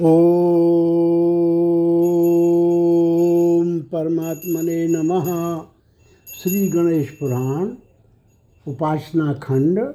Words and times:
ओम 0.00 0.06
परमात्मने 3.80 4.88
नमः। 4.88 5.60
श्री 6.34 6.68
गणेश 6.68 7.08
पुराण, 7.10 7.68
उपासना 8.68 9.32
खंड, 9.32 9.94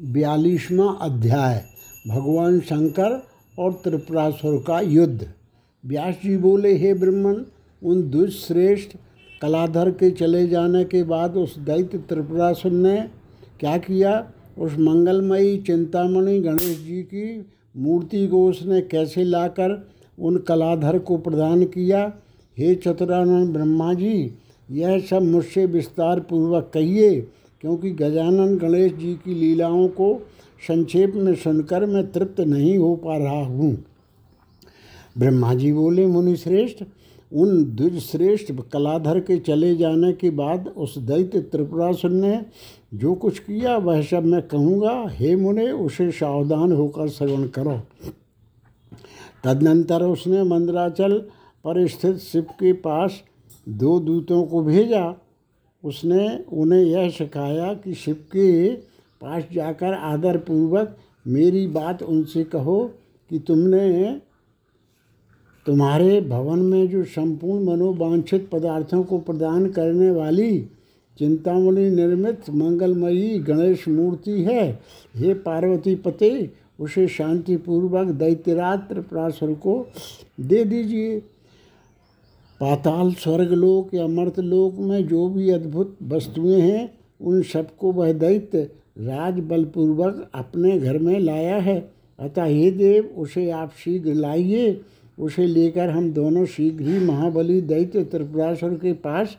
बयालीसवां 0.00 0.94
अध्याय, 1.00 1.64
भगवान 2.08 2.60
शंकर 2.60 3.26
और 3.58 3.72
त्रिपुरासुर 3.72 4.64
का 4.66 4.80
युद्ध। 4.80 5.28
व्यास 5.86 6.14
जी 6.14 6.36
बोले, 6.36 6.76
हे 6.76 6.94
ब्रह्मन, 6.94 7.46
उन 7.82 8.10
दुष्श्रेष्ठ 8.10 8.96
कलाधर 9.42 9.90
के 9.90 10.10
चले 10.10 10.46
जाने 10.46 10.84
के 10.84 11.02
बाद 11.02 11.36
उस 11.36 11.58
दैत्य 11.58 11.98
त्रिपुरासुर 11.98 12.72
ने 12.72 13.08
क्या 13.60 13.78
किया? 13.78 14.32
उस 14.58 14.72
मंगलमयी 14.72 15.58
चिंतामणि 15.58 16.40
गणेश 16.40 16.78
जी 16.78 17.02
की 17.02 17.46
मूर्ति 17.74 18.26
को 18.26 18.46
उसने 18.48 18.80
कैसे 18.80 19.24
लाकर 19.24 19.88
उन 20.18 20.36
कलाधर 20.38 20.98
को 20.98 21.16
प्रदान 21.18 21.64
किया? 21.64 22.12
हे 22.56 22.74
चतुरानंद 22.74 23.52
ब्रह्मा 23.52 23.92
जी, 23.94 24.34
यह 24.70 24.98
सब 25.00 25.22
मुझसे 25.22 25.66
विस्तार 25.66 26.20
पूर्वक 26.20 26.70
कहिए, 26.74 27.20
क्योंकि 27.60 27.90
गजानन 27.90 28.56
गणेश 28.58 28.92
जी 28.92 29.14
की 29.14 29.34
लीलाओं 29.34 29.88
को 29.88 30.14
संक्षेप 30.68 31.14
में 31.14 31.34
सुनकर 31.34 31.86
मैं 31.86 32.10
तृप्त 32.12 32.40
नहीं 32.40 32.76
हो 32.78 32.94
पा 32.96 33.16
रहा 33.16 33.44
हूँ। 33.44 33.76
ब्रह्मा 35.18 35.54
जी 35.54 35.72
बोले 35.72 36.06
मुनि 36.06 36.36
श्रेष्ठ 36.36 36.84
उन 37.32 37.62
दुर्श्रेष्ठ 37.74 38.52
कलाधर 38.72 39.20
के 39.20 39.38
चले 39.38 39.74
जाने 39.76 40.12
के 40.12 40.30
बाद 40.30 40.68
उस 40.68 40.98
दैत्य 40.98 41.40
त्रिपुरासुर 41.42 42.10
ने 42.10 42.40
जो 42.94 43.14
कुछ 43.14 43.38
किया, 43.38 43.76
वह 43.76 44.02
सब 44.02 44.24
मैं 44.24 44.42
कहूँगा, 44.42 45.06
हे 45.08 45.36
मुने, 45.36 45.70
उसे 45.72 46.10
सावधान 46.10 46.72
होकर 46.72 47.08
श्रवण 47.08 47.46
करो। 47.48 47.82
तदनंतर 49.44 50.02
उसने 50.02 50.42
मंदराचल 50.42 51.18
पर 51.64 51.86
स्थित 51.88 52.16
शिव 52.16 52.42
के 52.42 52.72
पास 52.72 53.22
दो 53.68 54.00
दूतों 54.00 54.44
को 54.44 54.62
भेजा। 54.62 55.14
उसने 55.84 56.44
उन्हें 56.52 56.82
यह 56.82 57.08
सिखाया 57.10 57.74
कि 57.74 57.94
शिव 57.94 58.14
के 58.14 58.74
पास 59.20 59.44
जाकर 59.52 59.94
आदरपूर्वक 59.94 60.96
मेरी 61.26 61.66
बात 61.66 62.02
उनसे 62.02 62.44
कहो 62.44 62.90
कि 63.30 63.38
तुमने 63.38 64.20
तुम्हारे 65.66 66.20
भवन 66.20 66.58
में 66.58 66.88
जो 66.88 67.04
संपूर्ण 67.04 67.64
मनोवांछित 67.64 68.48
पदार्थों 68.52 69.02
को 69.02 69.18
प्रदान 69.18 69.66
करने 69.66 70.10
वाली 70.10 70.68
चिंतामणि 71.18 71.90
निर्मित 71.90 72.50
मंगलमयी 72.50 73.38
गणेश 73.38 73.88
मूर्ति 73.88 74.30
है। 74.30 74.80
हे 75.16 75.34
पार्वती 75.34 75.94
पते, 75.94 76.50
उसे 76.80 77.08
शांतिपूर्वक 77.08 78.06
दैत्यराज 78.06 78.78
त्रिपुरासुर 78.78 79.52
को 79.52 79.86
दे 80.40 80.64
दीजिए। 80.64 81.20
पाताल 82.60 83.12
स्वर्गलोक 83.12 83.94
या 83.94 84.06
मर्तलोक 84.06 84.74
में 84.74 85.08
जो 85.08 85.28
भी 85.28 85.50
अद्भुत 85.50 85.96
वस्तुएँ 86.02 86.60
हैं, 86.60 86.94
उन 87.20 87.42
सबको 87.42 87.92
वह 87.92 88.12
दैत्य 88.12 88.62
राज 88.98 89.40
बलपूर्वक 89.40 90.30
अपने 90.34 90.78
घर 90.78 90.98
में 90.98 91.20
लाया 91.20 91.56
है। 91.56 91.90
अतः 92.18 92.44
हे 92.44 92.70
देव, 92.70 93.04
उसे 93.04 93.50
आप 93.50 93.72
शीघ्र 93.84 94.14
लाइए। 94.14 94.80
उसे 95.18 95.46
लेकर 95.46 95.90
हम 95.90 96.12
दोनों 96.12 96.44
शीघ्र 96.46 96.84
ही 96.84 96.98
महाबली 96.98 97.60
दैत्य 97.60 98.04
त्रिपुरासुर 98.04 98.70
के 98.70 98.92
पास 98.92 99.36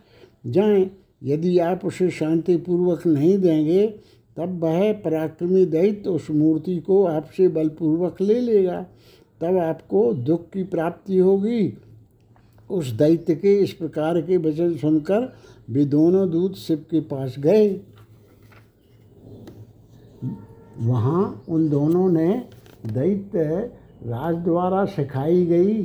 जाएँ। 0.48 0.92
यदि 1.24 1.60
आप 1.60 1.86
उसे 1.86 2.10
शांतिपूर्वक 2.10 3.08
नहीं 3.08 3.38
देंगे, 3.38 3.88
तब 4.38 4.64
वह 4.64 4.94
पराक्रमी 4.94 5.66
दैत्य 5.66 6.10
उस 6.10 6.32
मूर्ति 6.32 6.78
को 6.78 7.04
आपसे 7.06 7.48
बलपूर्वक 7.48 8.22
ले 8.22 8.40
लेगा। 8.40 8.86
तब 9.42 9.58
आपको 9.58 10.14
दुख 10.14 10.50
की 10.50 10.64
प्राप्ति 10.64 11.18
होगी। 11.18 11.74
उस 12.70 12.88
दैत्य 12.88 13.36
के 13.36 13.56
इस 13.56 13.74
प्रकार 13.74 14.22
के 14.22 14.38
वचन 14.38 14.76
सुनकर 14.76 15.34
वे 15.70 15.86
दोनों 15.86 16.30
दूत 16.30 16.56
शिव 16.56 16.86
के 16.92 17.00
पास 17.02 17.36
गए। 17.40 17.82
वहाँ 20.80 21.44
उन 21.50 21.70
दोनों 21.70 22.10
ने 22.10 22.46
दैत्य 22.88 23.44
राज 24.04 24.36
द्वारा 24.36 24.86
सिखाई 24.86 25.46
गई 25.46 25.82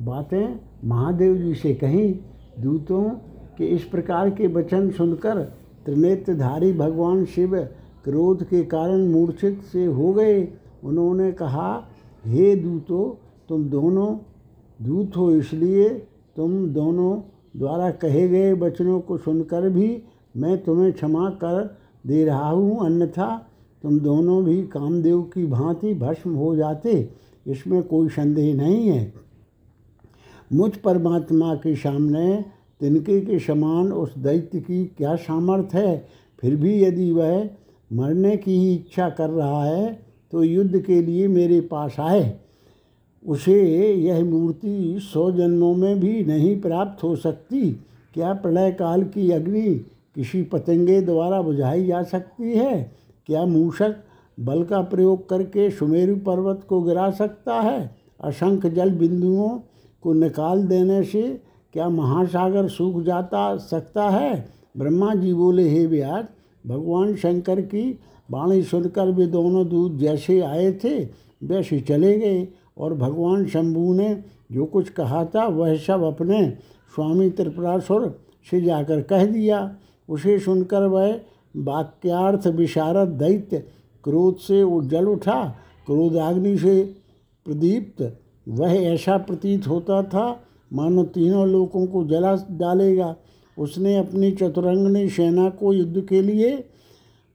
बातें 0.00 0.60
महादेव 0.84 1.36
जी 1.36 1.54
से 1.54 1.74
कहीं। 1.74 2.14
दूतों 2.60 3.10
के 3.58 3.66
इस 3.66 3.84
प्रकार 3.84 4.30
के 4.30 4.46
वचन 4.46 4.90
सुनकर 4.90 5.42
त्रिनेत्रधारी 5.84 6.72
भगवान 6.72 7.24
शिव 7.24 7.56
क्रोध 8.04 8.44
के 8.44 8.62
कारण 8.64 9.06
मूर्छित 9.08 9.62
से 9.62 9.84
हो 9.84 10.12
गए। 10.12 10.48
उन्होंने 10.84 11.32
कहा, 11.32 11.88
हे 12.26 12.54
दूतो, 12.56 13.18
तुम 13.48 13.64
दोनों 13.64 14.16
दूत 14.82 15.16
हो, 15.16 15.30
इसलिए 15.30 15.88
तुम 16.36 16.66
दोनों 16.66 17.20
द्वारा 17.56 17.90
कहे 17.90 18.28
गए 18.28 18.52
वचनों 18.52 19.00
को 19.00 19.16
सुनकर 19.16 19.68
भी 19.68 20.02
मैं 20.36 20.64
तुम्हें 20.64 20.92
क्षमा 20.92 21.28
कर 21.30 21.76
दे 22.06 22.24
रहा 22.24 22.50
हूँ। 22.50 22.86
अन्यथा 22.86 23.46
तुम 23.82 23.98
दोनों 24.00 24.44
भी 24.44 24.62
कामदेव 24.62 25.22
की 25.22 25.46
भांति 25.46 25.94
भस्म 25.94 26.34
हो 26.34 26.54
जाते। 26.56 27.10
इसमें 27.46 27.82
कोई 27.82 28.08
संदेह 28.08 28.54
नहीं 28.54 28.88
है। 28.88 29.12
मुझ 30.52 30.76
परमात्मा 30.76 31.54
के 31.54 31.74
सामने 31.76 32.44
तिनके 32.80 33.20
के 33.20 33.38
समान 33.38 33.92
उस 33.92 34.16
दैत्य 34.18 34.60
की 34.60 34.84
क्या 34.96 35.14
सामर्थ्य 35.16 35.78
है? 35.78 35.96
फिर 36.40 36.56
भी 36.56 36.82
यदि 36.82 37.10
वह 37.12 37.48
मरने 37.90 38.36
की 38.36 38.58
ही 38.58 38.74
इच्छा 38.74 39.08
कर 39.08 39.30
रहा 39.30 39.64
है 39.64 39.98
तो 40.32 40.42
युद्ध 40.44 40.78
के 40.78 41.00
लिए 41.02 41.28
मेरे 41.28 41.60
पास 41.60 41.96
आए। 42.00 42.38
उसे 43.24 43.92
यह 43.94 44.24
मूर्ति 44.24 44.98
सौ 45.02 45.30
जन्मों 45.32 45.74
में 45.74 46.00
भी 46.00 46.24
नहीं 46.24 46.60
प्राप्त 46.60 47.02
हो 47.04 47.14
सकती। 47.16 47.70
क्या 48.14 48.32
प्रलय 48.34 48.70
काल 48.72 49.02
की 49.04 49.30
अग्नि 49.30 49.74
किसी 50.14 50.42
पतंगे 50.42 51.00
द्वारा 51.00 51.40
बुझाई 51.42 51.86
जा 51.86 52.02
सकती 52.02 52.52
है? 52.52 52.92
क्या 53.26 53.44
मूषक 53.44 53.96
बल 54.38 54.62
का 54.64 54.80
प्रयोग 54.82 55.28
करके 55.28 55.70
सुमेरु 55.70 56.16
पर्वत 56.16 56.66
को 56.68 56.80
गिरा 56.82 57.10
सकता 57.10 57.54
है? 57.54 57.96
असंख्य 58.20 58.70
जल 58.70 58.90
बिंदुओं 58.90 59.48
को 60.02 60.12
निकाल 60.12 60.66
देने 60.66 61.02
से 61.02 61.22
क्या 61.76 61.88
महासागर 61.88 62.68
सूख 62.68 63.02
जाता 63.02 63.56
सकता 63.56 64.08
है? 64.10 64.48
ब्रह्मा 64.76 65.14
जी 65.14 65.34
बोले, 65.34 65.68
हे 65.68 65.86
व्यास, 65.86 66.24
भगवान 66.66 67.16
शंकर 67.16 67.60
की 67.60 67.98
वाणी 68.30 68.62
सुनकर 68.62 69.10
वे 69.10 69.26
दोनों 69.26 69.68
दूध 69.68 69.98
जैसे 69.98 70.40
आए 70.40 70.72
थे, 70.72 71.04
वैसे 71.44 71.80
चले 71.80 72.18
गए 72.18 72.48
और 72.78 72.94
भगवान 72.94 73.46
शंभू 73.46 73.94
ने 73.94 74.24
जो 74.52 74.64
कुछ 74.64 74.88
कहा 74.88 75.24
था, 75.24 75.46
वह 75.46 75.76
सब 75.76 76.02
अपने 76.02 76.50
स्वामी 76.94 77.30
त्रिपुरासुर 77.30 78.20
से 78.50 78.60
जाकर 78.60 79.02
कह 79.02 79.26
दिया। 79.26 79.76
उसे 80.08 80.38
सुनकर 80.38 80.82
वह 80.82 81.20
वाक्यार्थ 81.56 82.46
विशारद 82.46 83.08
दैत्य 83.08 83.58
क्रोध 84.04 84.36
से 84.36 84.88
जल 84.88 85.06
उठा। 85.06 85.56
क्रोधाग्नि 85.86 86.58
से 86.58 86.94
प्रदीप्त। 87.44 88.20
वह 88.48 88.72
ऐसा 88.72 89.18
प्रतीत 89.18 89.66
होता 89.68 90.02
था 90.02 90.42
मानो 90.70 91.04
तीनों 91.04 91.46
लोगों 91.48 91.86
को 91.86 92.04
जला 92.04 92.34
डालेगा। 92.50 93.14
उसने 93.56 93.96
अपनी 93.96 94.30
चतुरंगनी 94.32 95.08
सेना 95.08 95.48
को 95.50 95.72
युद्ध 95.72 96.00
के 96.00 96.20
लिए 96.22 96.56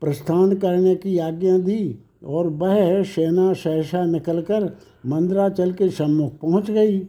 प्रस्थान 0.02 0.56
करने 0.56 0.96
की 0.96 1.18
आज्ञा 1.20 1.58
दी 1.58 2.00
और 2.26 2.48
वह 2.48 3.02
सेना 3.04 3.52
सहसा 3.54 4.06
निकलकर 4.06 4.66
मंदराचल 5.06 5.72
के 5.72 5.90
सम्मुख 5.90 6.34
पहुँच 6.34 6.72
गई। 6.72 7.02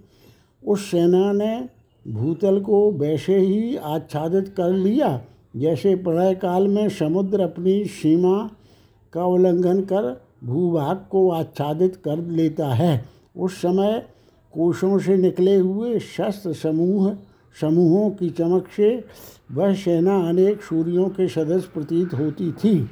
उस 0.62 0.90
सेना 0.90 1.32
ने 1.32 1.68
भूतल 2.06 2.60
को 2.60 2.90
वैसे 2.92 3.38
ही 3.38 3.76
आच्छादित 3.76 4.48
कर 4.48 4.72
लिया, 4.72 5.20
जैसे 5.56 5.94
प्रलय 5.96 6.34
काल 6.34 6.68
में 6.68 6.88
समुद्र 6.88 7.40
अपनी 7.40 7.84
सीमा 7.84 8.50
का 9.12 9.24
उल्लंघन 9.24 9.80
कर 9.82 10.10
भूभाग 10.44 11.04
को 11.10 11.30
आच्छादित 11.30 11.96
कर 11.96 12.18
लेता 12.18 12.68
है। 12.68 13.04
उस 13.36 13.56
समय 13.56 14.02
कोशों 14.54 14.98
से 14.98 15.16
निकले 15.16 15.56
हुए 15.56 15.98
शस्त्र 15.98 16.52
समूह, 16.52 17.14
समूहों 17.60 18.10
की 18.10 18.30
चमक 18.30 18.68
से 18.76 19.04
वह 19.52 19.74
सेना 19.74 20.16
अनेक 20.28 20.62
सूर्यों 20.62 21.08
के 21.08 21.28
सदस्य 21.28 21.70
प्रतीत 21.74 22.14
होती 22.14 22.52
थी। 22.52 22.90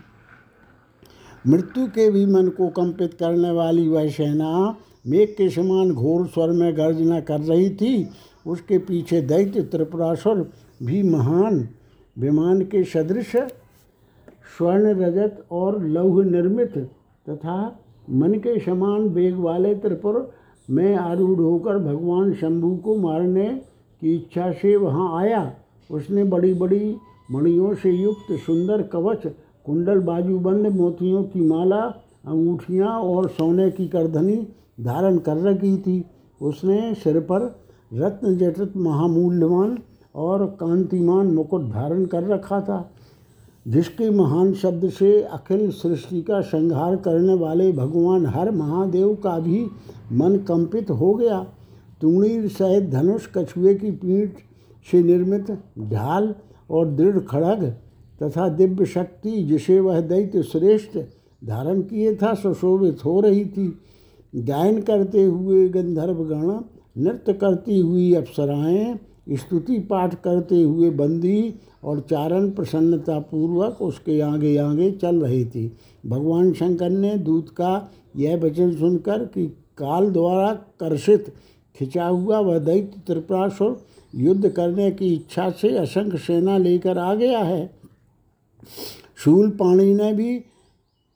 मृत्यु 1.46 1.86
के 1.86 2.10
भी 2.10 2.26
मन 2.26 2.48
को 2.48 2.68
कंपित 2.68 3.14
करने 3.14 3.50
वाली 3.50 3.88
वह 3.88 4.08
सेना 4.08 4.76
मेघ 5.06 5.28
के 5.28 5.48
समान 5.50 5.92
घोर 5.92 6.26
स्वर 6.26 6.50
में 6.50 6.76
गर्जना 6.76 7.20
कर 7.20 7.40
रही 7.40 7.70
थी। 7.70 8.08
उसके 8.46 8.78
पीछे 8.78 9.20
दैत्य 9.20 9.62
त्रिपुरासुर 9.62 10.50
भी 10.82 11.02
महान, 11.02 11.68
विमान 12.18 12.60
के 12.60 12.84
सदृश 12.84 13.36
स्वर्ण 14.56 14.94
रजत 15.00 15.44
और 15.50 15.82
लौह 15.84 16.24
निर्मित 16.24 16.78
तथा 17.26 17.56
मन 18.10 18.34
के 18.34 18.58
समान 18.60 19.08
वेग 19.08 19.36
वाले 19.36 19.74
त्रिपुर 19.74 20.32
में 20.70 20.96
आरूढ़ 20.96 21.40
होकर 21.40 21.78
भगवान 21.78 22.32
शंभू 22.34 22.76
को 22.76 22.96
मारने 22.96 23.48
की 24.02 24.14
इच्छा 24.14 24.50
से 24.52 24.76
वहाँ 24.76 25.18
आया। 25.20 25.52
उसने 25.90 26.24
बड़ी 26.24 26.52
बड़ी 26.54 26.96
मणियों 27.32 27.74
से 27.74 27.90
युक्त 27.90 28.32
सुंदर 28.46 28.82
कवच, 28.82 29.26
कुंडल 29.66 29.98
बाजूबंद 29.98 30.66
मोतियों 30.66 31.22
की 31.22 31.40
माला, 31.40 31.80
अंगूठियाँ 32.26 32.88
और 32.88 33.28
सोने 33.28 33.70
की 33.70 33.88
करधनी 33.88 34.36
धारण 34.80 35.18
कर 35.18 35.36
रखी 35.36 35.76
थी। 35.78 36.04
उसने 36.40 36.94
सिर 36.94 37.20
पर 37.20 37.54
रत्न 37.94 38.36
जटित 38.36 38.76
महामूल्यवान 38.76 39.78
और 40.14 40.46
कांतिमान 40.60 41.26
मुकुट 41.26 41.62
धारण 41.62 42.04
कर 42.04 42.22
रखा 42.24 42.60
था। 42.60 42.90
जिसके 43.66 44.10
महान 44.10 44.52
शब्द 44.54 44.88
से 44.90 45.22
अखिल 45.22 45.70
सृष्टि 45.70 46.22
का 46.22 46.40
संहार 46.40 46.96
करने 46.96 47.34
वाले 47.34 47.70
भगवान 47.72 48.26
हर 48.26 48.50
महादेव 48.50 49.14
का 49.14 49.38
भी 49.38 49.66
मन 50.12 50.36
कंपित 50.38 50.90
हो 50.90 51.14
गया। 51.14 51.40
तुंगीर 52.00 52.48
सहित 52.48 52.88
धनुष 52.90 53.26
कछुए 53.36 53.74
की 53.74 53.90
पीठ 53.90 54.38
से 54.86 55.02
निर्मित 55.02 55.50
ढाल 55.78 56.34
और 56.70 56.90
दृढ़ 56.90 57.18
खड़ग 57.18 57.64
तथा 58.20 58.48
दिव्य 58.48 58.86
शक्ति 58.86 59.42
जिसे 59.42 59.78
वह 59.80 60.00
दैत्य 60.00 60.42
श्रेष्ठ 60.42 60.98
धारण 61.42 61.80
किए 61.82 62.14
था, 62.14 62.34
सुशोभित 62.34 63.04
हो 63.04 63.20
रही 63.20 63.44
थी। 63.44 63.78
गायन 64.36 64.80
करते 64.80 65.22
हुए 65.24 65.68
गंधर्वगण, 65.68 66.60
नृत्य 66.98 67.32
करती 67.32 67.78
हुई 67.80 68.12
अप्सराएँ 68.14 68.98
स्तुति 69.26 69.78
पाठ 69.80 70.14
करते 70.14 70.62
हुए 70.62 70.90
बंदी 70.90 71.54
और 71.84 72.00
चारण 72.00 72.50
प्रसन्नतापूर्वक 72.50 73.82
उसके 73.82 74.20
आगे 74.20 74.56
आगे 74.56 74.90
चल 74.92 75.20
रही 75.20 75.44
थी। 75.44 75.70
भगवान 76.06 76.52
शंकर 76.52 76.90
ने 76.90 77.16
दूत 77.18 77.48
का 77.48 77.90
यह 78.16 78.36
वचन 78.36 78.74
सुनकर 78.76 79.24
कि 79.24 79.46
काल 79.78 80.10
द्वारा 80.10 80.52
कर्षित 80.80 81.32
खिंचा 81.76 82.06
हुआ 82.06 82.38
वह 82.38 82.58
दैत्य 82.58 83.00
त्रिपुरासुर 83.06 83.80
युद्ध 84.14 84.48
करने 84.48 84.90
की 84.90 85.12
इच्छा 85.14 85.50
से 85.50 85.76
असंख्य 85.78 86.18
सेना 86.18 86.56
लेकर 86.58 86.98
आ 86.98 87.14
गया 87.14 87.38
है। 87.38 87.70
शूल 89.16 89.50
पाणी 89.50 89.94
ने 89.94 90.12
भी 90.12 90.44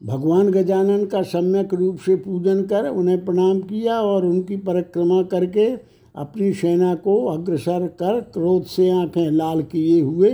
भगवान 0.02 0.50
गजानन 0.50 1.04
का 1.04 1.22
सम्यक 1.22 1.74
रूप 1.74 1.98
से 1.98 2.16
पूजन 2.16 2.62
कर 2.62 2.88
उन्हें 2.88 3.24
प्रणाम 3.24 3.60
किया 3.60 4.00
और 4.00 4.24
उनकी 4.24 4.56
परिक्रमा 4.56 5.22
करके 5.22 5.93
अपनी 6.14 6.52
सेना 6.52 6.94
को 6.94 7.24
अग्रसर 7.26 7.86
कर 7.86 8.20
क्रोध 8.32 8.64
से 8.64 8.90
आँखें 8.90 9.30
लाल 9.30 9.62
किए 9.62 10.00
हुए 10.00 10.30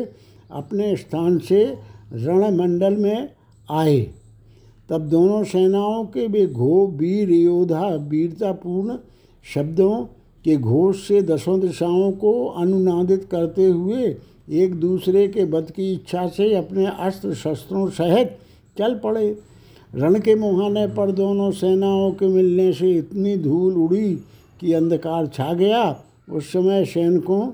अपने 0.50 0.96
स्थान 0.96 1.38
से 1.38 1.64
रणमंडल 2.12 2.96
में 2.96 3.28
आए। 3.70 4.00
तब 4.88 5.00
दोनों 5.00 5.44
सेनाओं 5.44 6.04
के 6.04 6.26
वे 6.26 6.46
घो 6.46 6.86
वीर, 6.86 7.30
योद्धा, 7.30 7.88
वीरतापूर्ण 7.88 8.96
शब्दों 9.54 10.04
के 10.44 10.56
घोष 10.56 11.06
से 11.08 11.22
दसों 11.22 11.60
दिशाओं 11.60 12.10
को 12.12 12.32
अनुनादित 12.46 13.24
करते 13.24 13.66
हुए 13.66 14.16
एक 14.50 14.74
दूसरे 14.74 15.28
के 15.28 15.44
वध 15.44 15.70
की 15.70 15.92
इच्छा 15.92 16.26
से 16.28 16.54
अपने 16.54 16.86
अस्त्र 16.86 17.34
शस्त्रों 17.34 17.86
सहित 17.90 18.36
चल 18.78 18.94
पड़े। 18.94 19.30
रण 19.94 20.18
के 20.20 20.34
मुहाने 20.34 20.86
पर 20.86 21.10
दोनों 21.10 21.50
सेनाओं 21.50 22.10
के 22.12 22.26
मिलने 22.26 22.72
से 22.72 22.90
इतनी 22.92 23.36
धूल 23.36 23.74
उड़ी 23.74 24.18
कि 24.60 24.72
अंधकार 24.72 25.26
छा 25.26 25.54
गया, 25.54 26.02
उस 26.30 26.52
समय 26.52 26.84
सैनिकों 26.84 27.46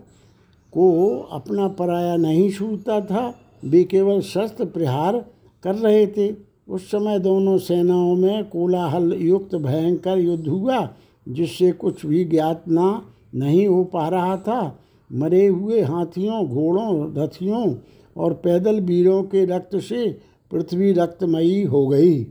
को 0.72 1.18
अपना 1.32 1.68
पराया 1.68 2.16
नहीं 2.16 2.50
छूटता 2.50 3.00
था। 3.00 3.34
वे 3.64 3.84
केवल 3.84 4.20
शस्त्र 4.20 4.64
प्रहार 4.64 5.24
कर 5.62 5.74
रहे 5.74 6.06
थे। 6.06 6.34
उस 6.68 6.90
समय 6.90 7.18
दोनों 7.18 7.58
सेनाओं 7.58 8.14
में 8.14 8.44
कोलाहल 8.44 9.12
युक्त 9.12 9.54
भयंकर 9.54 10.18
युद्ध 10.18 10.48
हुआ, 10.48 10.88
जिससे 11.28 11.72
कुछ 11.72 12.06
भी 12.06 12.24
ज्ञात 12.24 12.68
ना, 12.68 13.02
नहीं 13.34 13.66
हो 13.66 13.84
पा 13.84 14.08
रहा 14.08 14.36
था। 14.36 14.78
मरे 15.12 15.46
हुए 15.46 15.80
हाथियों, 15.82 16.48
घोड़ों, 16.48 17.14
रथियों 17.14 17.74
और 18.16 18.32
पैदल 18.32 18.80
वीरों 18.80 19.22
के 19.22 19.44
रक्त 19.44 19.76
से 19.76 20.18
पृथ्वी 20.50 20.92
रक्तमयी 20.92 21.62
हो 21.62 21.86
गई। 21.86 22.26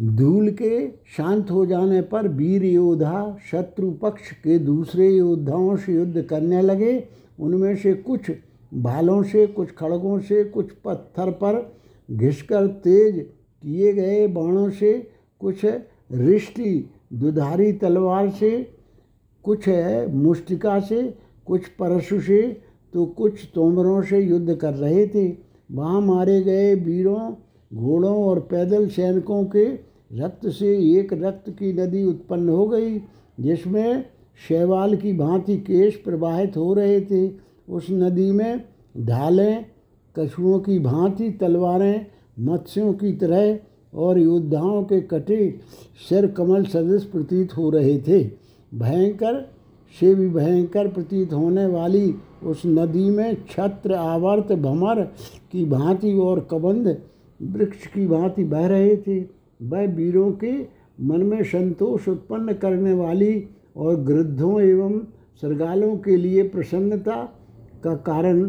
धूल 0.00 0.50
के 0.50 0.88
शांत 1.16 1.50
हो 1.50 1.64
जाने 1.66 2.00
पर 2.02 2.28
वीर 2.28 2.64
योद्धा 2.64 3.36
शत्रु 3.50 3.90
पक्ष 3.90 4.30
के 4.32 4.58
दूसरे 4.58 5.08
योद्धाओं 5.08 5.76
से 5.76 5.94
युद्ध 5.94 6.22
करने 6.22 6.62
लगे। 6.62 7.08
उनमें 7.38 7.76
से 7.76 7.92
कुछ 7.94 8.30
भालों 8.74 9.22
से, 9.22 9.46
कुछ 9.46 9.70
खड़गों 9.70 10.18
से, 10.20 10.44
कुछ 10.44 10.70
पत्थर 10.84 11.30
पर 11.30 11.76
घिसकर 12.10 12.66
तेज 12.66 13.20
किए 13.62 13.92
गए 13.92 14.26
बाणों 14.26 14.70
से, 14.70 15.10
कुछ 15.40 15.64
रिष्टि 16.12 16.90
दुधारी 17.12 17.72
तलवार 17.72 18.30
से, 18.30 18.76
कुछ 19.44 19.68
है 19.68 20.14
मुष्टिका 20.14 20.80
से, 20.80 21.14
कुछ 21.46 21.68
परशु 21.68 22.20
से 22.20 22.62
तो 22.92 23.06
कुछ 23.06 23.48
तोमरों 23.54 24.02
से 24.02 24.20
युद्ध 24.20 24.54
कर 24.54 24.74
रहे 24.74 25.06
थे। 25.06 25.36
वहाँ 25.72 26.00
मारे 26.00 26.42
गए 26.42 26.74
वीरों, 26.74 27.34
घोड़ों 27.74 28.16
और 28.24 28.40
पैदल 28.40 28.88
सैनिकों 28.88 29.44
के 29.44 29.89
रक्त 30.12 30.48
से 30.48 30.98
एक 30.98 31.12
रक्त 31.12 31.50
की 31.50 31.72
नदी 31.72 32.04
उत्पन्न 32.04 32.48
हो 32.48 32.66
गई, 32.66 32.98
जिसमें 33.40 34.04
शैवाल 34.48 34.96
की 34.96 35.12
भांति 35.12 35.56
केश 35.56 35.96
प्रवाहित 35.96 36.56
हो 36.56 36.74
रहे 36.74 37.00
थे। 37.00 37.30
उस 37.68 37.86
नदी 37.90 38.32
में 38.32 38.64
ढालें, 39.00 39.64
कछुओं 40.18 40.58
की 40.60 40.78
भांति 40.78 41.30
तलवारें, 41.30 42.06
मत्स्यों 42.40 42.92
की 42.92 43.12
तरह 43.12 43.58
और 43.94 44.18
योद्धाओं 44.18 44.82
के 44.82 45.00
कटे 45.00 45.60
सिर 46.08 46.26
कमल 46.26 46.64
सदृश 46.64 47.04
प्रतीत 47.04 47.56
हो 47.56 47.70
रहे 47.70 47.98
थे। 47.98 48.24
भयंकर, 48.74 49.48
से 50.00 50.14
भी 50.14 50.28
भयंकर 50.28 50.88
प्रतीत 50.88 51.32
होने 51.32 51.66
वाली 51.66 52.14
उस 52.42 52.62
नदी 52.66 53.10
में 53.10 53.36
छत्र 53.50 53.94
आवर्त 53.94 54.52
भमर 54.52 55.02
की 55.52 55.64
भांति 55.64 56.12
और 56.14 56.48
कबंध 56.50 56.96
वृक्ष 57.42 57.86
की 57.86 58.06
भांति 58.06 58.44
बह 58.44 58.66
रहे 58.66 58.96
थे। 58.96 59.39
वह 59.62 59.86
वीरों 59.86 60.32
के 60.32 60.52
मन 61.00 61.22
में 61.22 61.42
संतोष 61.42 62.08
उत्पन्न 62.08 62.52
करने 62.52 62.92
वाली 62.92 63.48
और 63.76 63.96
गृद्धों 64.04 64.60
एवं 64.60 64.98
सरगालों 65.42 65.96
के 65.96 66.16
लिए 66.16 66.42
प्रसन्नता 66.42 67.22
का 67.84 67.94
कारण 67.94 68.48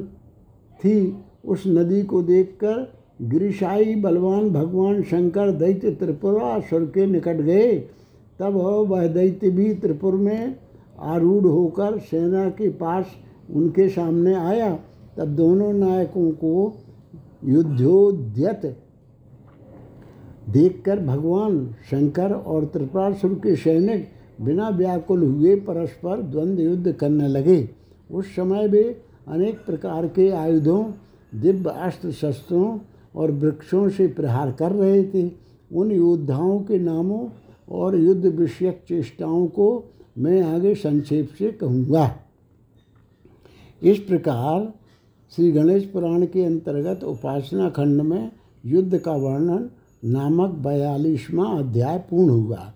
थी। 0.80 1.18
उस 1.46 1.64
नदी 1.68 2.04
को 2.04 2.22
देखकर 2.22 2.94
गिरिशाई 3.22 3.96
बलवान 3.96 4.50
भगवान 4.50 5.04
शंकर 5.04 5.52
दैत्य 5.52 5.92
त्रिपुरासुर 5.92 6.86
के 6.86 7.06
निकट 7.06 7.36
गए। 7.36 7.74
तब 8.40 8.54
वह 8.90 9.08
दैत्य 9.08 9.50
भी 9.50 9.74
त्रिपुर 9.74 10.16
में 10.16 10.56
आरूढ़ 11.00 11.46
होकर 11.46 11.98
सेना 12.00 12.50
के 12.50 12.70
पास 12.70 13.06
उनके 13.54 13.90
सामने 13.90 14.34
आया। 14.34 14.80
तब 15.18 15.26
दोनों 15.26 15.74
नायकों 15.74 16.32
को 16.32 16.74
युद्धोद्यत 17.46 18.78
देखकर 20.52 21.00
भगवान 21.00 21.66
शंकर 21.90 22.34
और 22.34 22.66
त्रिपुरासुर 22.66 23.34
के 23.34 23.56
सैनिक 23.56 24.08
बिना 24.42 24.70
व्याकुल 24.70 25.24
हुए 25.24 25.56
परस्पर 25.56 26.22
द्वंद्व 26.22 26.62
युद्ध 26.62 26.92
करने 26.92 27.28
लगे। 27.28 27.70
उस 28.10 28.36
समय 28.36 28.68
वे 28.68 28.84
अनेक 29.28 29.60
प्रकार 29.66 30.08
के 30.08 30.30
आयुधों, 30.30 30.84
दिव्य 31.34 31.70
अस्त्र 31.70 32.12
शस्त्रों 32.12 32.80
और 33.16 33.32
वृक्षों 33.32 33.90
से 33.90 34.08
प्रहार 34.08 34.52
कर 34.52 34.72
रहे 34.72 35.04
थे। 35.04 35.30
उन 35.72 35.92
योद्धाओं 35.92 36.60
के 36.60 36.80
नामों 36.80 37.28
और 37.70 37.96
युद्ध 37.96 38.26
विषयक 38.26 38.84
चेष्टाओं 38.88 39.48
को 39.48 39.84
मैं 40.18 40.42
आगे 40.44 40.74
संक्षेप 40.76 41.30
से 41.38 41.52
कहूँगा। 41.52 42.10
इस 43.82 44.00
प्रकार 44.00 44.72
श्री 45.32 45.52
गणेश 45.52 45.86
पुराण 45.86 46.26
के 46.26 46.44
अंतर्गत 46.46 47.04
उपासना 47.04 47.70
खंड 47.70 48.02
में 48.02 48.32
युद्ध 48.66 48.98
का 48.98 49.12
वर्णन 49.12 49.70
नामक 50.04 50.50
बयालीसवां 50.50 51.58
अध्याय 51.58 51.98
पूर्ण 52.00 52.30
हुआ 52.30 52.74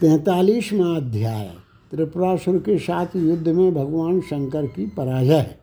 तैतालीसवां 0.00 0.94
अध्याय, 0.96 1.50
त्रिपुरासुर 1.90 2.58
के 2.58 2.78
साथ 2.78 3.16
युद्ध 3.16 3.48
में 3.48 3.74
भगवान 3.74 4.20
शंकर 4.20 4.66
की 4.66 4.86
पराजय। 4.86 5.56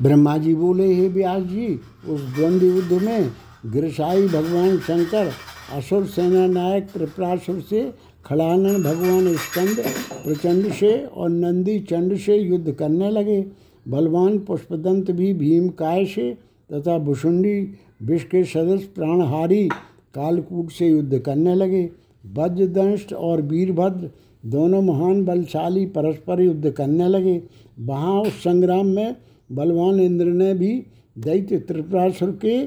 ब्रह्मा 0.00 0.36
जी 0.38 0.54
बोले, 0.54 0.92
हे 0.94 1.08
व्यास 1.08 1.42
जी, 1.42 1.80
उस 2.08 2.20
द्वंद्व 2.34 2.66
युद्ध 2.66 3.02
में 3.02 3.30
गिरसाई 3.66 4.26
भगवान 4.28 4.78
शंकर, 4.78 5.30
असुर 5.72 6.06
सेना 6.06 6.46
नायक 6.46 6.92
त्रिपुरासुर 6.92 7.60
से 7.60 7.82
खड़ानन 8.26 8.82
भगवान 8.82 9.34
स्कंद, 9.36 9.80
प्रचंड 10.24 10.72
से 10.72 10.96
और 11.04 11.28
नंदी 11.28 11.78
चंड 11.80 12.16
से 12.18 12.36
युद्ध 12.36 12.72
करने 12.72 13.10
लगे। 13.10 13.44
बलवान 13.88 14.38
पुष्पदंत 14.38 15.10
भी 15.10 15.32
भीमकाय 15.34 16.04
से 16.06 16.32
तथा 16.70 16.98
भुषुंडी 16.98 17.60
विष 18.02 18.24
के 18.24 18.44
सदस्य 18.44 18.88
प्राणहारी 18.94 19.68
कालकूट 20.14 20.70
से 20.70 20.88
युद्ध 20.88 21.18
करने 21.18 21.54
लगे। 21.54 21.90
वज्रदंष्ट 22.36 23.12
और 23.12 23.42
वीरभद्र 23.42 24.10
दोनों 24.46 24.82
महान 24.82 25.24
बलशाली 25.24 25.86
परस्पर 25.86 26.40
युद्ध 26.40 26.70
करने 26.70 27.08
लगे। 27.08 27.42
वहाँ 27.80 28.20
उस 28.20 28.42
संग्राम 28.42 28.86
में 28.86 29.16
बलवान 29.52 30.00
इंद्र 30.00 30.24
ने 30.24 30.54
भी 30.54 30.86
दैत्य 31.18 31.58
त्रिपुरासुर 31.58 32.30
के 32.30 32.62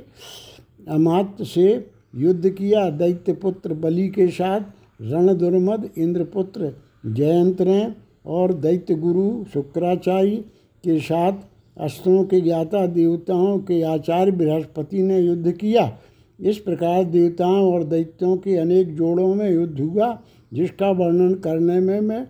अमात्य 0.91 1.45
से 1.45 1.89
युद्ध 2.15 2.49
किया। 2.49 2.89
दैत्य 2.89 3.33
पुत्र 3.33 3.73
बलि 3.73 4.07
के 4.09 4.27
साथ 4.27 4.61
रण 5.01 5.29
रणदुर्मद 5.29 5.89
इंद्रपुत्र 5.97 6.73
जयंत 7.05 7.61
ने 7.61 7.93
और 8.25 8.53
दैत्य 8.53 8.95
गुरु 8.95 9.45
शुक्राचार्य 9.53 10.35
के 10.83 10.99
साथ 10.99 11.33
अस्त्रों 11.77 12.23
के 12.23 12.41
ज्ञाता 12.41 12.85
देवताओं 12.87 13.57
के 13.59 13.81
आचार्य 13.81 14.31
बृहस्पति 14.31 15.01
ने 15.03 15.19
युद्ध 15.19 15.51
किया। 15.51 15.97
इस 16.39 16.57
प्रकार 16.57 17.03
देवताओं 17.03 17.73
और 17.73 17.83
दैत्यों 17.83 18.37
के 18.37 18.57
अनेक 18.57 18.95
जोड़ों 18.95 19.35
में 19.35 19.49
युद्ध 19.51 19.79
हुआ, 19.79 20.17
जिसका 20.53 20.89
वर्णन 20.89 21.33
करने 21.33 21.79
में 21.79 21.99
मैं 22.01 22.27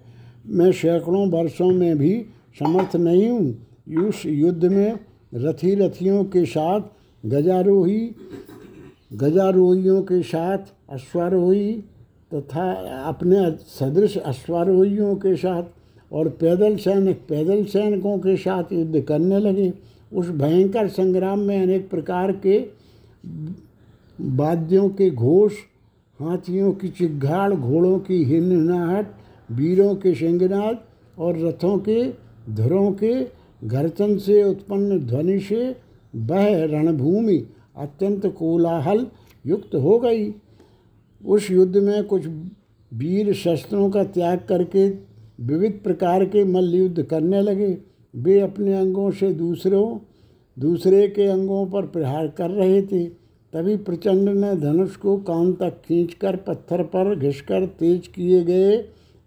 मैं 0.48 0.72
सैकड़ों 0.72 1.30
वर्षों 1.30 1.70
में 1.72 1.98
भी 1.98 2.26
समर्थ 2.60 2.96
नहीं 2.96 3.30
हूँ। 3.30 4.08
उस 4.08 4.26
युद्ध 4.26 4.66
में 4.66 5.00
रथी 5.36 5.76
रथियों 5.76 6.24
के 6.24 6.46
साथ 6.46 6.82
गजारोही, 7.26 8.12
गजारोहियों 9.14 10.02
के 10.02 10.22
साथ 10.22 10.58
अश्वारोही 10.90 11.72
तथा 12.34 12.72
अपने 13.04 13.52
सदृश 13.52 14.18
अश्वारोहियों 14.18 15.16
के 15.16 15.36
साथ 15.36 15.64
और 16.14 16.30
पैदल 16.30 16.76
सैनिक 16.76 17.18
पैदल 17.30 17.64
सैनिकों 17.66 18.18
के 18.18 18.36
साथ 18.38 18.72
युद्ध 18.74 19.02
करने 19.02 19.40
लगे। 19.40 19.74
उस 20.14 20.30
भयंकर 20.30 20.88
संग्राम 20.88 21.40
में 21.40 21.62
अनेक 21.62 21.90
प्रकार 21.90 22.32
के 22.46 22.58
वाद्यों 24.20 24.90
के 24.90 25.10
घोष, 25.10 25.54
हाथियों 26.20 26.72
की 26.72 26.90
चिघाड़, 26.90 27.54
घोड़ों 27.54 28.00
की 28.00 28.24
हिन्नाहट 28.24 29.16
वीरों 29.52 29.96
के 29.96 30.14
सिंगनाद 30.16 30.84
और 31.18 31.40
रथों 31.40 31.78
के 31.78 32.04
धुरों 32.50 32.92
के 32.92 33.14
गर्जन 33.68 34.18
से 34.18 34.44
उत्पन्न 34.44 35.00
ध्वनि 35.00 35.40
से 35.40 35.76
वह 36.16 36.64
रणभूमि 36.66 37.38
अत्यंत 37.78 38.26
कोलाहल 38.26 39.06
युक्त 39.46 39.76
हो 39.76 39.98
गई। 40.00 40.34
उस 41.24 41.50
युद्ध 41.52 41.78
में 41.78 42.04
कुछ 42.04 42.28
वीर 42.92 43.34
शस्त्रों 43.34 43.90
का 43.90 44.04
त्याग 44.04 44.40
करके 44.50 44.90
विविध 45.44 45.80
प्रकार 45.84 46.26
के 46.26 46.44
मल्ल 46.44 46.76
युद्ध 46.76 47.04
करने 47.04 47.42
लगे। 47.42 47.78
वे 48.14 48.40
अपने 48.40 48.74
अंगों 48.74 49.10
से 49.12 49.34
दूसरों, 49.34 50.00
दूसरे 50.58 51.08
के 51.08 51.26
अंगों 51.26 51.66
पर 51.66 51.86
प्रहार 51.86 52.28
कर 52.28 52.50
रहे 52.50 52.82
थे। 52.82 53.04
तभी 53.54 53.76
प्रचंड 53.78 54.30
ने 54.30 54.56
धनुष 54.56 54.96
को 54.96 55.18
कान 55.18 55.54
तक 55.54 55.82
खींचकर 55.86 56.36
पत्थर 56.36 56.84
पर 56.84 57.16
घिसकर 57.16 57.66
तेज 57.80 58.08
किए 58.08 58.44
गए 58.44 58.78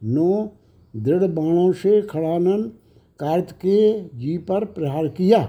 नौ 0.05 0.49
दृढ़ 0.95 1.25
बाणों 1.25 1.73
से 1.73 2.01
खड़ानन 2.03 2.63
कार्तिकेय 3.21 4.11
जी 4.15 4.37
पर 4.39 4.65
प्रहार 4.65 5.09
किया। 5.09 5.45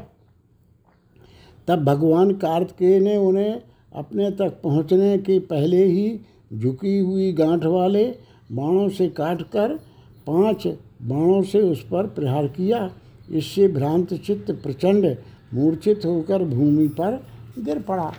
तब 1.67 1.83
भगवान 1.83 2.31
कार्तिकेय 2.31 2.99
ने 2.99 3.17
उन्हें 3.17 3.61
अपने 3.95 4.29
तक 4.31 4.59
पहुँचने 4.63 5.17
के 5.17 5.39
पहले 5.39 5.83
ही 5.85 6.19
झुकी 6.53 6.97
हुई 6.99 7.31
गांठ 7.33 7.65
वाले 7.65 8.05
बाणों 8.51 8.87
से 8.89 9.07
काटकर 9.09 9.79
पाँच 10.27 10.67
बाणों 11.01 11.41
से 11.43 11.59
उस 11.61 11.83
पर 11.83 12.07
प्रहार 12.07 12.47
किया। 12.47 12.89
इससे 13.31 13.67
भ्रांत 13.67 14.13
चित्त 14.15 14.51
प्रचंड 14.63 15.15
मूर्छित 15.53 16.05
होकर 16.05 16.43
भूमि 16.45 16.87
पर 16.99 17.19
गिर 17.59 17.81
पड़ा। 17.81 18.11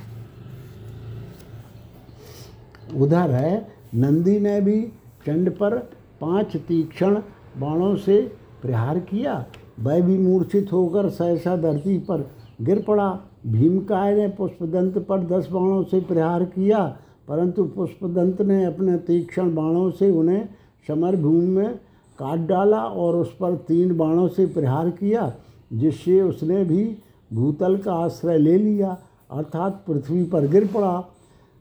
उधर 2.96 3.30
है, 3.30 3.66
नंदी 3.94 4.38
ने 4.40 4.60
भी 4.60 4.80
चंड 5.26 5.50
पर 5.50 5.76
पाँच 6.20 6.56
तीक्ष्ण 6.58 7.20
बाणों 7.60 7.94
से 7.96 8.20
प्रहार 8.62 8.98
किया। 9.00 9.44
वह 9.80 10.00
भी 10.00 10.18
मूर्छित 10.18 10.72
होकर 10.72 11.08
सहसा 11.08 11.56
धरती 11.56 11.98
पर 12.00 12.28
गिर 12.62 12.82
पड़ा। 12.82 13.08
भीमकाय 13.46 14.14
ने 14.14 14.28
पुष्पदंत 14.28 14.98
पर 14.98 15.24
दस 15.26 15.48
बाणों 15.50 15.82
से 15.82 16.00
प्रहार 16.00 16.44
किया, 16.44 16.84
परंतु 17.28 17.64
पुष्पदंत 17.66 18.40
ने 18.42 18.64
अपने 18.64 18.96
तीक्ष्ण 18.98 19.54
बाणों 19.54 19.90
से 19.90 20.10
उन्हें 20.10 20.48
समर 20.88 21.16
भूमि 21.16 21.46
में 21.46 21.78
काट 22.18 22.38
डाला 22.38 22.78
और 22.78 23.16
उस 23.16 23.32
पर 23.32 23.54
तीन 23.68 23.96
बाणों 23.96 24.28
से 24.28 24.46
प्रहार 24.46 24.90
किया, 24.90 25.32
जिससे 25.72 26.20
उसने 26.22 26.64
भी 26.64 26.84
भूतल 27.30 27.76
का 27.76 27.94
आश्रय 27.94 28.38
ले 28.38 28.56
लिया, 28.58 28.96
अर्थात 29.30 29.84
पृथ्वी 29.86 30.24
पर 30.24 30.46
गिर 30.46 30.66
पड़ा। 30.66 31.04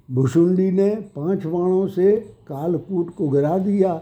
भुषुंडी 0.10 0.70
ने 0.72 0.90
पाँच 1.16 1.46
बाणों 1.46 1.88
से 1.88 2.16
कालकूट 2.48 3.10
को 3.10 3.28
गिरा 3.30 3.58
दिया। 3.58 4.02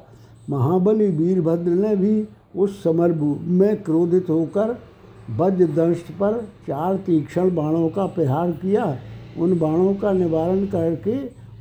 महाबली 0.50 1.08
वीरभद्र 1.08 1.72
ने 1.72 1.96
भी 1.96 2.28
उस 2.56 2.82
समर 2.84 3.14
में 3.42 3.84
क्रोधित 3.84 4.30
होकर 4.30 4.78
वज्रदंश 5.40 6.02
पर 6.20 6.42
चार 6.68 6.98
तीक्ष्ण 6.98 7.56
बाणों 7.56 7.88
का 7.90 8.06
प्रहार 8.06 8.52
किया। 8.52 8.86
उन 9.38 9.58
बाणों 9.60 9.94
का 9.94 10.12
निवारण 10.12 10.66
करके 10.66 11.18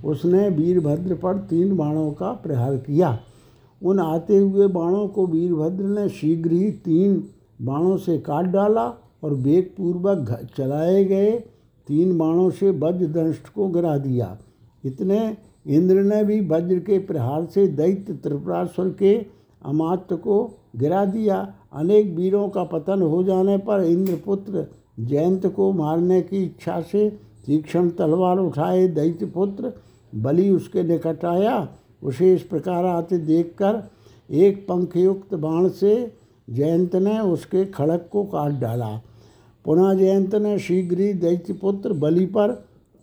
उसने 0.08 0.48
वीरभद्र 0.48 1.14
पर 1.14 1.38
तीन 1.50 1.76
बाणों 1.76 2.10
का 2.12 2.32
प्रहार 2.42 2.76
किया। 2.76 3.18
उन 3.84 4.00
आते 4.00 4.36
हुए 4.38 4.66
बाणों 4.68 5.06
को 5.08 5.26
वीरभद्र 5.26 5.84
ने 5.84 6.08
शीघ्र 6.08 6.52
ही 6.52 6.70
तीन 6.84 7.22
बाणों 7.62 7.96
से 7.96 8.18
काट 8.18 8.44
डाला 8.44 8.86
और 9.24 9.34
वेगपूर्वक 9.34 10.30
चलाए 10.56 11.04
गए। 11.04 11.30
तीन 11.86 12.16
बाणों 12.18 12.50
से 12.50 12.70
वज्र 12.70 13.06
दंष्ट 13.06 13.48
को 13.48 13.68
गिरा 13.68 13.96
दिया। 13.98 14.36
इतने 14.84 15.36
इंद्र 15.66 16.02
ने 16.02 16.22
भी 16.24 16.40
वज्र 16.40 16.78
के 16.78 16.98
प्रहार 16.98 17.44
से 17.44 17.66
दैत्य 17.66 18.12
त्रिपुरासुर 18.14 18.88
के 18.98 19.14
अमात्य 19.64 20.16
को 20.16 20.42
गिरा 20.76 21.04
दिया। 21.04 21.36
अनेक 21.72 22.14
वीरों 22.16 22.48
का 22.48 22.64
पतन 22.64 23.02
हो 23.02 23.22
जाने 23.24 23.56
पर 23.58 23.82
इंद्रपुत्र 23.82 24.66
जयंत 25.00 25.46
को 25.46 25.72
मारने 25.72 26.20
की 26.22 26.44
इच्छा 26.44 26.80
से 26.80 27.08
तीक्ष्ण 27.46 27.88
तलवार 27.90 28.38
उठाए। 28.38 28.86
दैत्य 28.88 29.26
पुत्र 29.26 29.72
बलि 30.12 30.50
उसके 30.50 30.82
निकट 30.82 31.24
आया। 31.24 31.56
उसे 32.04 32.34
इस 32.34 32.42
प्रकार 32.42 32.84
आते 32.84 33.18
देखकर 33.18 33.82
एक 34.28 34.66
पंखयुक्त 34.68 35.34
बाण 35.34 35.68
से 35.70 35.94
जयंत 36.48 36.94
ने 36.96 37.18
उसके 37.20 37.64
खड़क 37.64 38.08
को 38.12 38.24
काट 38.24 38.52
डाला। 38.60 38.88
पुनः 39.64 39.92
जयंत 39.94 40.34
ने 40.34 40.58
शीघ्र 40.58 41.00
ही 41.00 41.12
दैत्यपुत्र 41.14 41.92
बलि 41.92 42.24
पर 42.26 42.52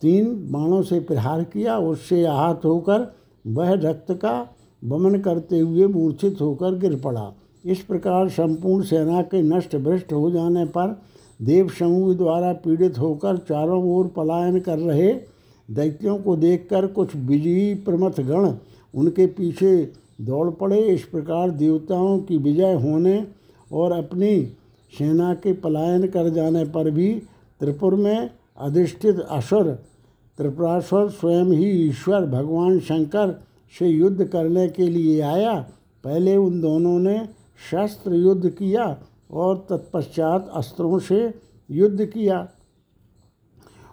तीन 0.02 0.34
बाणों 0.52 0.82
से 0.84 1.00
प्रहार 1.00 1.44
किया। 1.44 1.78
उससे 1.80 2.24
आहत 2.26 2.62
होकर 2.66 3.12
वह 3.46 3.72
रक्त 3.74 4.12
का 4.12 4.36
वमन 4.82 5.20
करते 5.20 5.60
हुए 5.60 5.88
मूर्छित 5.88 6.42
होकर 6.42 6.78
गिर 6.80 6.96
पड़ा। 6.96 7.32
इस 7.66 7.80
प्रकार 7.80 8.30
संपूर्ण 8.30 8.84
सेना 8.84 9.22
के 9.22 9.42
नष्ट 9.42 9.76
भ्रष्ट 9.76 10.14
हो 10.14 10.30
जाने 10.32 10.66
पर 10.66 11.02
देव 11.40 11.70
समूह 11.70 12.14
द्वारा 12.16 12.52
पीड़ित 12.54 12.98
होकर 12.98 13.38
चारों 13.40 13.84
ओर 13.90 14.08
पलायन 14.08 14.60
कर 14.60 14.80
रहे 14.80 15.12
दैत्यों 15.70 16.18
को 16.18 16.36
देखकर 16.36 16.88
कुछ 16.88 17.16
विजयी 17.16 17.74
प्रमथ 17.76 18.20
गण 18.22 18.52
उनके 18.94 19.26
पीछे 19.28 19.92
दौड़ 20.22 20.50
पड़े। 20.50 20.82
इस 20.86 21.04
प्रकार 21.04 21.52
देवताओं 21.52 22.20
की 22.20 22.38
विजय 22.38 22.74
होने 22.74 23.28
और 23.72 23.92
अपनी 23.92 24.42
सेना 24.94 25.34
के 25.34 25.54
पलायन 25.54 26.08
कर 26.08 26.30
जाने 26.30 26.64
पर 26.66 26.90
भी 26.92 27.14
त्रिपुर 27.60 27.96
में 27.96 28.30
अधिष्ठित 28.58 29.20
असुर, 29.20 29.72
त्रिपुरासुर 30.38 31.10
स्वयं 31.10 31.46
ही 31.46 31.70
ईश्वर 31.88 32.26
भगवान 32.26 32.80
शंकर 32.80 33.40
से 33.74 33.88
युद्ध 33.88 34.26
करने 34.26 34.68
के 34.68 34.88
लिए 34.88 35.20
आया। 35.22 35.54
पहले 36.04 36.36
उन 36.36 36.62
दोनों 36.62 37.00
ने 37.00 37.18
शस्त्र 37.72 38.16
युद्ध 38.16 38.50
किया 38.50 38.86
और 39.32 39.66
तत्पश्चात 39.70 40.50
अस्त्रों 40.54 41.00
से 41.00 41.34
युद्ध 41.70 42.06
किया। 42.06 42.48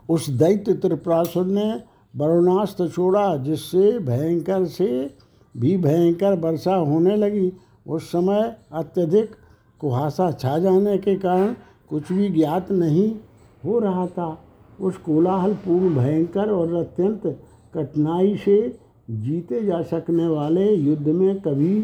उस 0.08 0.28
दैत्य 0.30 0.74
त्रिपुरासुर 0.74 1.46
ने 1.46 1.72
वरुणास्त्र 2.16 2.88
छोड़ा 2.88 3.36
जिससे 3.36 3.98
भयंकर 3.98 4.64
से 4.64 5.10
भी 5.56 5.76
भयंकर 5.76 6.38
वर्षा 6.38 6.74
होने 6.74 7.16
लगी। 7.16 7.52
उस 7.86 8.10
समय 8.12 8.56
अत्यधिक 8.72 9.30
कुहासा 9.80 10.30
छा 10.32 10.58
जाने 10.58 10.98
के 10.98 11.16
कारण 11.16 11.54
कुछ 11.88 12.12
भी 12.12 12.28
ज्ञात 12.28 12.70
नहीं 12.72 13.14
हो 13.64 13.78
रहा 13.78 14.06
था। 14.06 14.38
उस 14.80 14.96
कोलाहलपूर्ण, 14.96 15.94
भयंकर 15.94 16.50
और 16.50 16.74
अत्यंत 16.74 17.22
कठिनाई 17.74 18.36
से 18.36 18.78
जीते 19.10 19.64
जा 19.64 19.82
सकने 19.82 20.26
वाले 20.28 20.74
युद्ध 20.74 21.08
में 21.08 21.40
कभी 21.40 21.80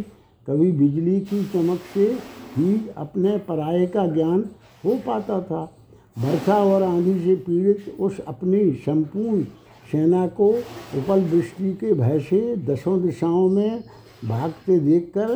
कभी 0.47 0.73
बिजली 0.73 1.21
की 1.21 1.45
चमक 1.45 1.81
से 1.95 2.07
ही 2.57 2.89
अपने 2.97 3.37
पराये 3.39 3.87
का 3.87 4.07
ज्ञान 4.07 4.45
हो 4.85 4.95
पाता 5.07 5.41
था। 5.43 5.63
वर्षा 6.19 6.57
और 6.65 6.83
आंधी 6.83 7.19
से 7.21 7.35
पीड़ित 7.37 7.97
उस 8.01 8.21
अपनी 8.21 8.71
संपूर्ण 8.73 9.45
सेना 9.93 10.27
को 10.37 10.49
उपल 10.99 11.23
दृष्टि 11.31 11.73
के 11.73 11.93
भय 11.93 12.19
से 12.21 12.57
दसों 12.67 13.01
दिशाओं 13.03 13.49
में 13.49 13.83
भागते 14.25 14.79
देखकर 14.81 15.35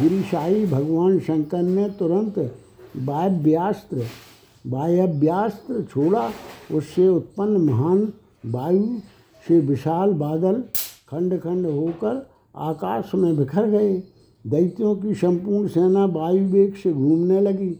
गिरिशाही 0.00 0.64
भगवान 0.66 1.18
शंकर 1.20 1.62
ने 1.62 1.88
तुरंत 1.90 2.38
वायव्यास्त्र 2.96 4.06
वायव्यास्त्र 4.64 5.82
छोड़ा। 5.82 6.30
उससे 6.74 7.08
उत्पन्न 7.08 7.56
महान 7.60 8.12
वायु 8.46 8.98
से 9.44 9.60
विशाल 9.60 10.12
बादल 10.14 10.62
खंड 11.08 11.38
खंड 11.40 11.66
होकर 11.66 12.26
आकाश 12.56 13.14
में 13.14 13.36
बिखर 13.36 13.66
गए। 13.66 13.92
दैत्यों 14.44 14.94
की 14.96 15.14
संपूर्ण 15.14 15.68
सेना 15.68 16.04
वायु 16.04 16.46
वेग 16.48 16.74
से 16.74 16.92
घूमने 16.92 17.40
लगी। 17.40 17.70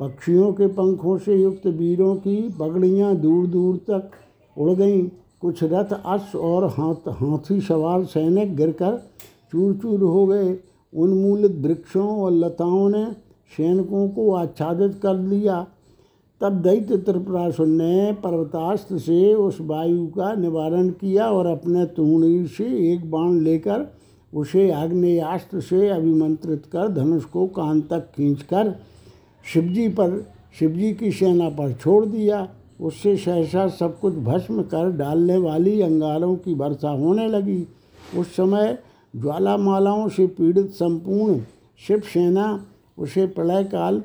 पक्षियों 0.00 0.52
के 0.52 0.66
पंखों 0.66 1.16
से 1.18 1.36
युक्त 1.36 1.66
वीरों 1.66 2.14
की 2.16 2.36
पगड़ियाँ 2.60 3.14
दूर 3.16 3.46
दूर 3.46 3.76
तक 3.90 4.10
उड़ 4.56 4.70
गईं। 4.72 5.08
कुछ 5.42 5.62
रथ 5.62 5.92
अश्व 6.06 6.38
और 6.38 6.64
हाथ, 6.64 7.08
हाथी 7.08 7.60
सवार 7.60 8.04
सैनिक 8.04 8.56
गिरकर 8.56 8.96
चूर 9.52 9.74
चूर 9.74 10.02
हो 10.02 10.26
गए। 10.26 10.58
उन्मूलित 10.92 11.56
वृक्षों 11.58 12.08
और 12.20 12.32
लताओं 12.32 12.88
ने 12.88 13.04
सैनिकों 13.56 14.08
को 14.08 14.32
आच्छादित 14.34 14.98
कर 15.02 15.14
लिया। 15.14 15.66
तब 16.40 16.52
दैत्य 16.52 16.96
त्रिपुरासुर 16.96 17.66
ने 17.66 18.12
पर्वतास्त्र 18.12 18.98
से 18.98 19.34
उस 19.34 19.58
वायु 19.60 20.06
का 20.06 20.32
निवारण 20.34 20.88
किया 20.90 21.30
और 21.30 21.46
अपने 21.46 21.84
तूणी 21.86 22.46
से 22.46 22.92
एक 22.92 23.10
बाण 23.10 23.40
लेकर 23.40 23.86
उसे 24.32 24.70
आग्नेयास्त्र 24.70 25.60
से 25.60 25.88
अभिमंत्रित 25.88 26.66
कर 26.66 26.88
धनुष 26.88 27.24
को 27.24 27.46
कान 27.46 27.80
तक 27.80 28.10
खींचकर 28.16 28.74
शिवजी 29.44 29.88
पर, 29.88 30.26
शिवजी 30.58 30.92
की 30.94 31.12
सेना 31.12 31.48
पर 31.48 31.72
छोड़ 31.72 32.04
दिया। 32.06 32.48
उससे 32.80 33.16
सहसा 33.16 33.68
सब 33.68 34.00
कुछ 34.00 34.14
भस्म 34.14 34.62
कर 34.62 34.90
डालने 34.90 35.36
वाली 35.36 35.80
अंगारों 35.80 36.36
की 36.36 36.54
वर्षा 36.54 36.88
होने 36.88 37.28
लगी। 37.28 37.66
उस 38.16 38.36
समय 38.36 38.78
ज्वालामालाओं 39.16 40.08
से 40.08 40.26
पीड़ित 40.26 40.70
संपूर्ण 40.70 41.40
शिव 41.86 42.00
सेना 42.00 42.66
उसे 42.98 43.26
प्रलय 43.26 43.64
काल 43.64 44.02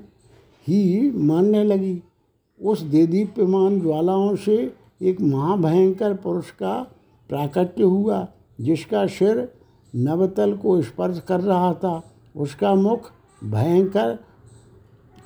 ही 0.68 1.12
मानने 1.12 1.63
लगी। 1.63 2.03
उस 2.62 2.82
देदीप्यमान 2.82 3.82
ज्वालाओं 3.82 4.36
से 4.36 4.74
एक 5.01 5.22
महाभयंकर 5.22 6.13
पुरुष 6.13 6.51
का 6.51 6.88
प्राकट्य 7.30 7.84
हुआ, 7.84 8.27
जिसका 8.62 9.06
सिर 9.08 9.50
नवतल 9.96 10.53
को 10.53 10.82
स्पर्श 10.82 11.22
कर 11.27 11.39
रहा 11.39 11.74
था। 11.74 12.03
उसका 12.36 12.75
मुख 12.75 13.12
भयंकर 13.44 14.20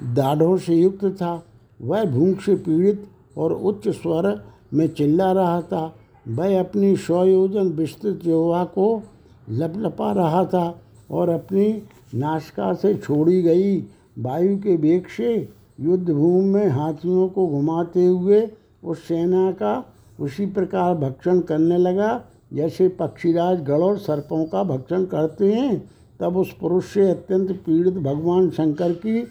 दाढ़ों 0.04 0.58
से 0.58 0.75
युक्त 0.75 1.06
था। 1.06 1.44
वह 1.82 2.06
भूख 2.06 2.42
से 2.42 2.56
पीड़ित 2.56 3.08
और 3.38 3.53
उच्च 3.53 3.88
स्वर 3.89 4.44
में 4.74 4.88
चिल्ला 4.88 5.32
रहा 5.32 5.62
था। 5.62 5.96
वह 6.27 6.60
अपनी 6.60 6.96
स्वयोजन 6.98 7.67
विस्तृत 7.72 8.25
योवा 8.25 8.63
को 8.63 9.01
लपलपा 9.50 10.12
रहा 10.12 10.44
था 10.46 10.79
और 11.12 11.29
अपनी 11.29 11.70
नासिका 12.15 12.74
से 12.74 12.94
छोड़ी 12.96 13.41
गई 13.41 13.77
वायु 14.20 14.58
के 14.58 14.75
वेग 14.75 15.08
से 15.08 15.50
युद्ध 15.79 16.10
भूमि 16.10 16.50
में 16.50 16.67
हाथियों 16.67 17.27
को 17.29 17.48
घुमाते 17.48 18.06
हुए 18.06 18.48
उस 18.84 19.08
सेना 19.08 19.51
का 19.51 19.84
उसी 20.20 20.46
प्रकार 20.46 20.96
भक्षण 20.96 21.39
करने 21.39 21.77
लगा, 21.77 22.22
जैसे 22.53 22.88
पक्षीराज 22.89 23.62
गढ़ 23.63 23.82
और 23.82 23.98
सर्पों 23.98 24.46
का 24.46 24.63
भक्षण 24.63 25.03
करते 25.06 25.51
हैं। 25.53 25.89
तब 26.20 26.38
उस 26.38 26.53
पुरुष 26.60 26.86
से 26.86 27.10
अत्यंत 27.12 27.51
पीड़ित 27.65 27.94
भगवान 27.94 28.50
शंकर 28.50 28.91
की 28.94 29.22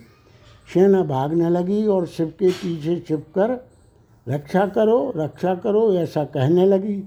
सेना 0.75 1.03
भागने 1.03 1.49
लगी 1.51 1.87
और 1.87 2.07
शिव 2.07 2.27
के 2.39 2.51
पीछे 2.51 2.99
छिपकर 3.09 3.57
रक्षा 4.29 4.67
करो 4.67 5.13
रक्षा 5.17 5.55
करो, 5.55 5.93
ऐसा 5.95 6.25
कहने 6.25 6.67
लगी। 6.67 7.03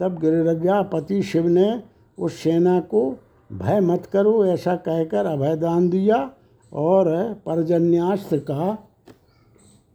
तब 0.00 0.18
गिरिराजापति 0.20 1.22
शिव 1.22 1.46
ने 1.48 1.82
उस 2.18 2.34
सेना 2.34 2.80
को, 2.80 3.16
भय 3.52 3.80
मत 3.80 4.06
करो, 4.06 4.44
ऐसा 4.46 4.74
कहकर 4.76 5.26
अभयदान 5.26 5.88
दिया 5.90 6.30
और 6.72 7.32
परजन्यास्त्र 7.46 8.38
का 8.38 8.70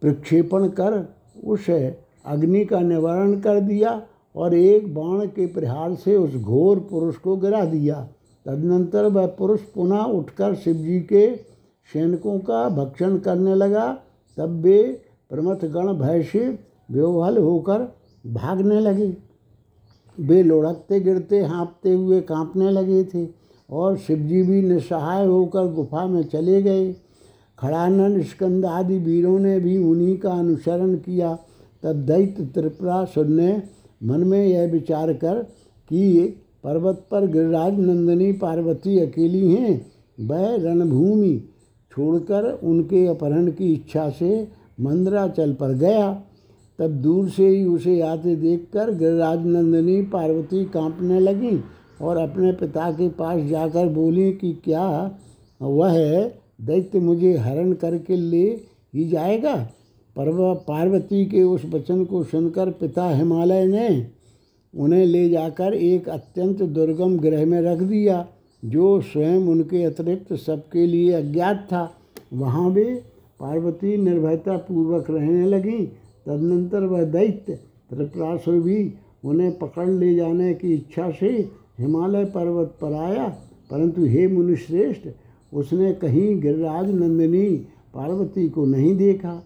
प्रक्षेपण 0.01 0.67
कर 0.70 1.15
उस 1.44 1.70
अग्नि 1.70 2.65
का 2.65 2.79
निवारण 2.79 3.39
कर 3.39 3.60
दिया 3.60 4.01
और 4.36 4.53
एक 4.53 4.94
बाण 4.96 5.25
के 5.27 5.46
प्रहार 5.46 5.94
से 5.96 6.15
उस 6.15 6.36
घोर 6.36 6.79
पुरुष 6.79 7.15
को 7.15 7.36
गिरा 7.38 7.63
दिया। 7.65 7.96
तदनंतर 8.46 9.05
वह 9.05 9.27
पुरुष 9.27 9.62
पुनः 9.62 10.03
उठकर 10.03 10.55
शिवजी 10.55 11.00
के 11.00 11.36
सैनिकों 11.94 12.39
का 12.39 12.67
भक्षण 12.70 13.17
करने 13.17 13.55
लगा। 13.55 13.88
तब 14.38 14.62
वे 14.62 15.04
प्रमथ 15.32 15.65
गण 15.65 15.94
भय 15.94 16.24
से 16.24 16.48
बेवहल 16.91 17.38
होकर 17.38 17.88
भागने 18.24 18.79
लगे। 18.79 19.15
वे 20.17 20.41
लुढ़कते 20.44 21.00
गिरते 21.00 21.39
हाँपते 21.41 21.94
हुए 21.94 22.22
कांपने 22.22 22.70
लगे 22.72 23.03
थे 23.03 23.27
और 23.70 23.98
शिवजी 23.98 24.41
भी 24.41 24.62
निसहाय 24.62 25.25
होकर 25.25 25.72
गुफा 25.74 26.05
में 26.08 26.24
चले 26.24 26.62
गए। 26.62 26.94
खड़ानंद 27.60 28.22
स्कंद 28.24 28.65
आदि 28.65 28.98
वीरों 28.98 29.38
ने 29.39 29.60
भी 29.60 29.77
उन्हीं 29.77 30.17
का 30.17 30.32
अनुसरण 30.32 30.96
किया। 30.96 31.38
तब 31.84 32.05
दैत्य 32.05 32.46
त्रिपुरासुर 32.46 33.25
ने 33.25 33.51
मन 34.03 34.24
में 34.24 34.46
यह 34.46 34.72
विचार 34.72 35.13
कर 35.13 35.41
कि 35.89 36.22
पर्वत 36.63 37.05
पर 37.12 37.27
गिरिराज 37.27 37.79
नंदिनी 37.79 38.32
पार्वती 38.34 38.98
अकेली 39.00 39.51
हैं, 39.51 39.91
वह 40.20 40.55
रणभूमि 40.55 41.38
छोड़कर 41.91 42.52
उनके 42.63 43.06
अपहरण 43.08 43.52
की 43.52 43.73
इच्छा 43.73 44.10
से 44.10 44.47
मंदराचल 44.77 45.53
पर 45.53 45.73
गया, 45.73 46.11
तब 46.79 46.91
दूर 47.01 47.29
से 47.29 47.47
ही 47.47 47.63
उसे 47.65 47.99
आते 48.01 48.35
देखकर 48.35 48.91
गिरिराज 48.91 49.45
नंदिनी 49.45 50.01
पार्वती 50.03 50.63
कांपने 50.65 51.19
लगी 51.19 51.59
और 52.01 52.17
अपने 52.17 52.51
पिता 52.51 52.91
के 52.91 53.09
पास 53.09 53.43
जाकर 53.43 53.89
बोली 53.89 54.31
कि 54.31 54.51
क्या 54.63 54.88
वह 55.61 55.97
दैत्य 56.61 56.99
मुझे 56.99 57.35
हरण 57.38 57.71
करके 57.73 58.15
ले 58.15 58.43
ही 58.95 59.07
जाएगा? 59.09 59.55
पर 60.15 60.31
पार्वती 60.67 61.25
के 61.25 61.43
उस 61.43 61.65
वचन 61.65 62.03
को 62.05 62.23
सुनकर 62.23 62.69
पिता 62.71 63.09
हिमालय 63.09 63.65
ने 63.65 64.07
उन्हें 64.73 65.05
ले 65.05 65.29
जाकर 65.29 65.73
एक 65.73 66.07
अत्यंत 66.09 66.61
दुर्गम 66.61 67.17
ग्रह 67.17 67.45
में 67.45 67.61
रख 67.61 67.79
दिया, 67.79 68.25
जो 68.63 69.01
स्वयं 69.01 69.47
उनके 69.47 69.83
अतिरिक्त 69.83 70.33
सबके 70.35 70.85
लिए 70.88 71.11
अज्ञात 71.11 71.67
था। 71.71 71.89
वहाँ 72.33 72.71
भी 72.71 72.85
पार्वती 73.39 73.98
निर्भयता 73.98 74.58
पूर्वक 74.58 75.10
रहने 75.10 75.45
लगी। 75.45 75.86
तदनंतर 76.26 76.84
वह 76.84 77.04
दैत्य 77.04 77.54
त्रिपुरासुर 77.89 78.60
भी 78.60 78.93
उन्हें 79.26 79.58
पकड़ 79.58 79.89
ले 79.89 80.15
जाने 80.15 80.54
की 80.54 80.74
इच्छा 80.74 81.12
से 81.12 81.50
हिमालय 81.80 82.26
पर्वत 82.26 82.78
पर 82.82 82.93
आया। 82.93 83.28
परंतु 83.71 84.06
हे 84.06 84.28
मुनिश्रेष्ठ, 84.28 85.08
उसने 85.54 85.93
कहीं 85.93 86.41
गिरिराज 86.41 86.91
नंदिनी 86.91 87.50
पार्वती 87.93 88.50
को 88.50 88.65
नहीं 88.65 88.98
देखा। 88.98 89.43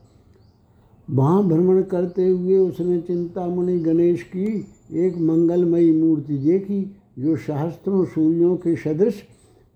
वहाँ 1.10 1.48
भ्रमण 1.48 1.82
करते 1.82 2.28
हुए 2.28 2.58
उसने 2.58 3.02
चिंतामणि 3.02 3.80
गणेश 3.80 4.24
की 4.24 4.68
एक 4.94 5.18
मंगलमयी 5.18 5.92
मूर्ति 5.92 6.38
देखी, 6.38 6.96
जो 7.20 7.36
सहस्त्रों 7.36 8.06
सूर्यों 8.06 8.56
के 8.56 8.76
सदृश 8.76 9.24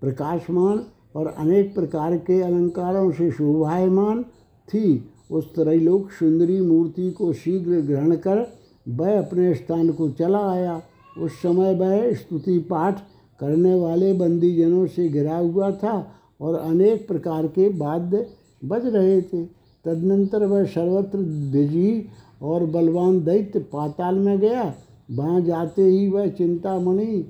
प्रकाशमान 0.00 0.78
और 1.14 1.26
अनेक 1.26 1.74
प्रकार 1.74 2.16
के 2.16 2.40
अलंकारों 2.42 3.10
से 3.12 3.30
शोभायमान 3.30 4.22
थी। 4.68 5.10
उस 5.30 5.54
त्रैलोक 5.54 6.10
सुंदरी 6.10 6.60
मूर्ति 6.60 7.10
को 7.10 7.32
शीघ्र 7.32 7.80
ग्रहण 7.80 8.16
कर 8.16 8.46
वह 8.88 9.18
अपने 9.18 9.54
स्थान 9.54 9.90
को 9.92 10.08
चला 10.10 10.46
आया। 10.50 10.80
उस 11.18 11.32
समय 11.32 11.74
वह 11.74 12.12
स्तुति 12.14 12.58
पाठ 12.58 13.00
करने 13.40 13.74
वाले 13.74 14.12
बंदीजनों 14.12 14.86
से 14.86 15.08
घिरा 15.08 15.36
हुआ 15.36 15.70
था 15.70 15.94
और 16.40 16.54
अनेक 16.54 17.06
प्रकार 17.08 17.46
के 17.46 17.68
वाद्य 17.68 18.26
बज 18.64 18.86
रहे 18.86 19.20
थे। 19.22 19.44
तदनंतर 19.84 20.44
वह 20.46 20.64
सर्वत्र 20.64 21.18
विजयी 21.52 22.04
और 22.42 22.64
बलवान 22.66 23.20
दैत्य 23.24 23.58
पाताल 23.72 24.14
में 24.14 24.38
गया। 24.38 24.74
वहाँ 25.10 25.40
जाते 25.40 25.82
ही 25.82 26.08
वह 26.08 26.26
चिंतामणि 26.28 27.24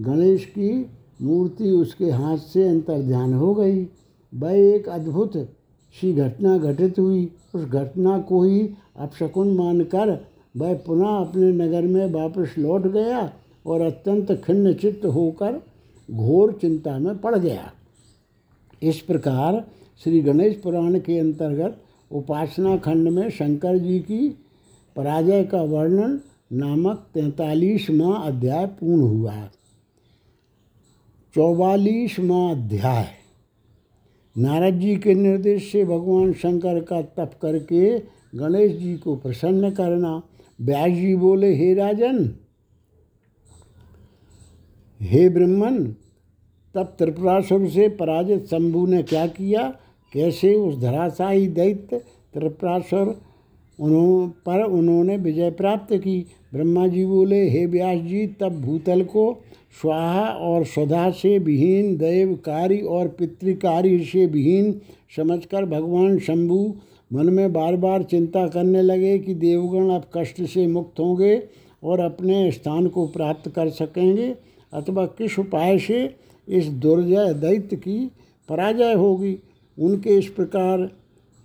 गणेश 0.00 0.44
की 0.44 0.70
मूर्ति 1.22 1.70
उसके 1.70 2.10
हाथ 2.10 2.38
से 2.38 2.68
अंतर्ध्यान 2.68 3.32
हो 3.34 3.54
गई। 3.54 3.82
वह 4.32 4.52
एक 4.52 4.88
अद्भुत 4.88 5.36
सी 5.94 6.12
घटना 6.12 6.56
घटित 6.58 6.98
हुई। 6.98 7.30
उस 7.54 7.64
घटना 7.64 8.18
को 8.18 8.42
ही 8.42 8.60
अपशकुन 8.96 9.56
मानकर 9.56 10.18
वह 10.56 10.74
पुनः 10.74 11.08
अपने 11.08 11.52
नगर 11.52 11.82
में 11.82 12.12
वापस 12.12 12.54
लौट 12.58 12.86
गया 12.86 13.32
और 13.66 13.80
अत्यंत 13.80 14.32
खिन्न 14.32 14.72
चित्त 14.74 15.06
होकर 15.06 15.60
घोर 16.08 16.52
चिंता 16.52 16.98
में 16.98 17.18
पड़ 17.18 17.36
गया। 17.38 17.72
इस 18.82 19.00
प्रकार 19.00 19.64
श्री 20.04 20.20
गणेश 20.20 20.56
पुराण 20.56 20.98
के 20.98 21.18
अंतर्गत 21.18 21.76
उपासना 22.12 22.76
खंड 22.76 23.08
में 23.08 23.28
शंकर 23.30 23.78
जी 23.78 23.98
की 23.98 24.28
पराजय 24.96 25.44
का 25.44 25.62
वर्णन 25.62 26.20
नामक 26.52 27.06
तैतालीसवां 27.14 28.12
अध्याय 28.22 28.66
पूर्ण 28.66 29.00
हुआ। 29.00 29.34
चौवालीसवां 31.34 32.56
अध्याय। 32.56 33.08
नारद 34.38 34.74
जी 34.74 34.96
के 34.96 35.14
निर्देश 35.14 35.72
से 35.72 35.84
भगवान 35.84 36.32
शंकर 36.32 36.80
का 36.80 37.02
तप 37.02 37.30
करके 37.42 37.98
गणेश 38.34 38.72
जी 38.72 38.96
को 38.96 39.16
प्रसन्न 39.16 39.70
करना। 39.70 40.22
व्यास 40.60 40.90
जी 40.90 41.14
बोले, 41.16 41.54
हे 41.54 41.74
राजन, 41.74 42.34
हे 45.00 45.28
ब्रह्मन, 45.28 45.84
तब 46.74 46.94
त्रिपुरासुर 46.98 47.68
से 47.68 47.88
पराजित 47.88 48.44
शंभु 48.44 48.86
ने 48.86 49.02
क्या 49.02 49.26
किया? 49.26 49.68
कैसे 50.12 50.54
उस 50.54 50.80
धराशाही 50.80 51.48
दैत्य 51.48 51.98
त्रिपुरासुर 52.34 53.20
उन्हों, 53.80 54.28
पर 54.28 54.62
उन्होंने 54.62 55.16
विजय 55.16 55.50
प्राप्त 55.50 55.96
की। 55.96 56.26
ब्रह्मा 56.54 56.86
जी 56.86 57.04
बोले, 57.04 57.50
हे 57.50 57.66
व्यास 57.66 57.98
जी, 57.98 58.26
तब 58.26 58.60
भूतल 58.60 59.02
को 59.02 59.42
स्वाहा 59.82 60.24
और 60.24 60.64
स्वधा 60.64 61.10
से 61.10 61.38
विहीन 61.38 61.96
दैव 61.96 62.34
कार्य 62.34 62.76
और 62.76 63.08
पितृकार्य 63.08 63.98
से 63.98 64.26
विहीन 64.26 64.80
समझकर 65.16 65.64
भगवान 65.64 66.18
शंभु 66.18 66.74
मन 67.12 67.26
में 67.26 67.52
बार 67.52 67.76
बार 67.76 68.02
चिंता 68.02 68.46
करने 68.48 68.82
लगे 68.82 69.18
कि 69.18 69.34
देवगण 69.34 69.90
अब 69.90 70.04
कष्ट 70.16 70.42
से 70.42 70.66
मुक्त 70.66 71.00
होंगे 71.00 71.42
और 71.84 72.00
अपने 72.00 72.50
स्थान 72.50 72.86
को 72.86 73.06
प्राप्त 73.06 73.48
कर 73.48 73.68
सकेंगे। 73.68 74.34
अथवा 74.72 75.06
किस 75.06 75.38
उपाय 75.38 75.78
से 75.78 76.14
इस 76.48 76.66
दुर्जय 76.66 77.34
दैत्य 77.34 77.76
की 77.76 78.10
पराजय 78.48 78.94
होगी? 78.94 79.38
उनके 79.78 80.10
इस 80.10 80.28
प्रकार 80.28 80.90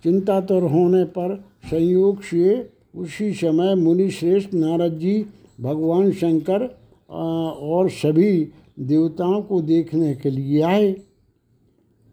चिंता 0.04 0.40
तो 0.40 0.60
होने 0.60 1.04
पर 1.04 1.44
संयोग 1.64 2.22
से 2.22 2.70
उसी 2.94 3.32
समय 3.32 3.74
मुनि 3.74 4.10
श्रेष्ठ 4.10 4.54
नारद 4.54 4.98
जी, 4.98 5.24
भगवान 5.60 6.10
शंकर 6.12 6.66
और 7.10 7.88
सभी 7.90 8.48
देवताओं 8.80 9.40
को 9.42 9.60
देखने 9.62 10.14
के 10.14 10.30
लिए 10.30 10.60
आए। 10.62 10.94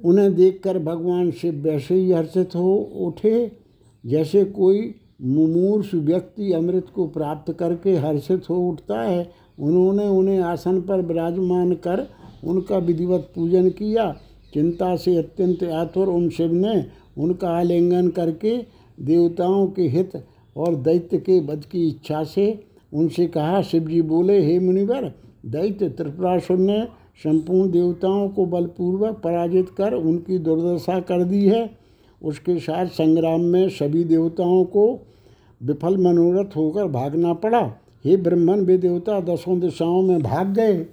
उन्हें 0.02 0.34
देखकर 0.36 0.80
भगवान 0.80 1.32
शिव 1.32 1.62
वैसे 1.64 1.96
ही 1.96 2.12
हर्षित 2.12 2.56
हो 2.56 2.74
उठे, 3.02 3.52
जैसे 4.04 4.44
कोई 4.46 4.94
मुमूर्ष 5.22 5.94
व्यक्ति 5.96 6.52
अमृत 6.54 6.88
को 6.96 7.08
प्राप्त 7.08 7.52
करके 7.54 7.96
हर्षित 7.98 8.50
हो 8.50 8.56
उठता 8.70 9.02
है। 9.02 9.30
उन्होंने 9.60 10.08
उन्हें 10.08 10.40
आसन 10.42 10.82
पर 10.82 11.02
विराजमान 11.02 11.74
कर 11.78 12.08
उनका 12.44 12.78
विधिवत 12.78 13.32
पूजन 13.36 13.70
किया। 13.70 14.12
चिंता 14.54 14.96
से 14.96 15.16
अत्यंत 15.18 15.64
आतुर 15.64 16.08
उन 16.08 16.30
शिव 16.30 16.54
ने 16.54 16.86
उनका 17.18 17.50
आलिंगन 17.50 18.08
करके 18.10 18.58
देवताओं 19.02 19.68
के 19.68 19.82
हित 19.82 20.12
और 20.58 20.76
दैत्य 20.76 21.18
के 21.18 21.40
वध 21.40 21.66
की 21.72 21.88
इच्छा 21.88 22.24
से 22.24 22.64
उनसे 22.94 23.28
कहा, 23.28 23.62
शिवजी 23.62 24.02
बोले, 24.02 24.46
हे 24.46 24.60
मुनिवर, 24.60 25.14
दैत्य 25.46 25.90
त्रिपुरासुर 25.90 26.58
ने 26.58 26.88
संपूर्ण 27.24 27.72
देवताओं 27.72 28.30
को 28.30 28.46
बलपूर्वक 28.46 29.22
पराजित 29.24 29.70
कर 29.70 29.94
उनकी 29.94 30.38
दुर्दशा 30.38 31.00
कर 31.00 31.24
दी 31.24 31.46
है। 31.46 31.78
उसके 32.24 32.60
साथ 32.60 32.86
संग्राम 32.86 33.42
में 33.42 33.70
सभी 33.70 34.04
देवताओं 34.04 34.64
को 34.64 35.08
विफल 35.64 35.98
मनोरथ 35.98 36.56
होकर 36.56 36.88
भागना 36.88 37.34
पड़ा। 37.34 37.74
हे 38.06 38.18
ब्रह्मन, 38.18 38.60
वे 38.60 38.78
देवता 38.78 39.20
दसों 39.20 39.60
दिशाओं 39.60 40.02
में 40.02 40.24
भाग 40.24 40.54
गए। 40.54 40.86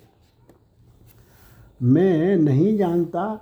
मैं 1.83 2.37
नहीं 2.37 2.77
जानता 2.77 3.35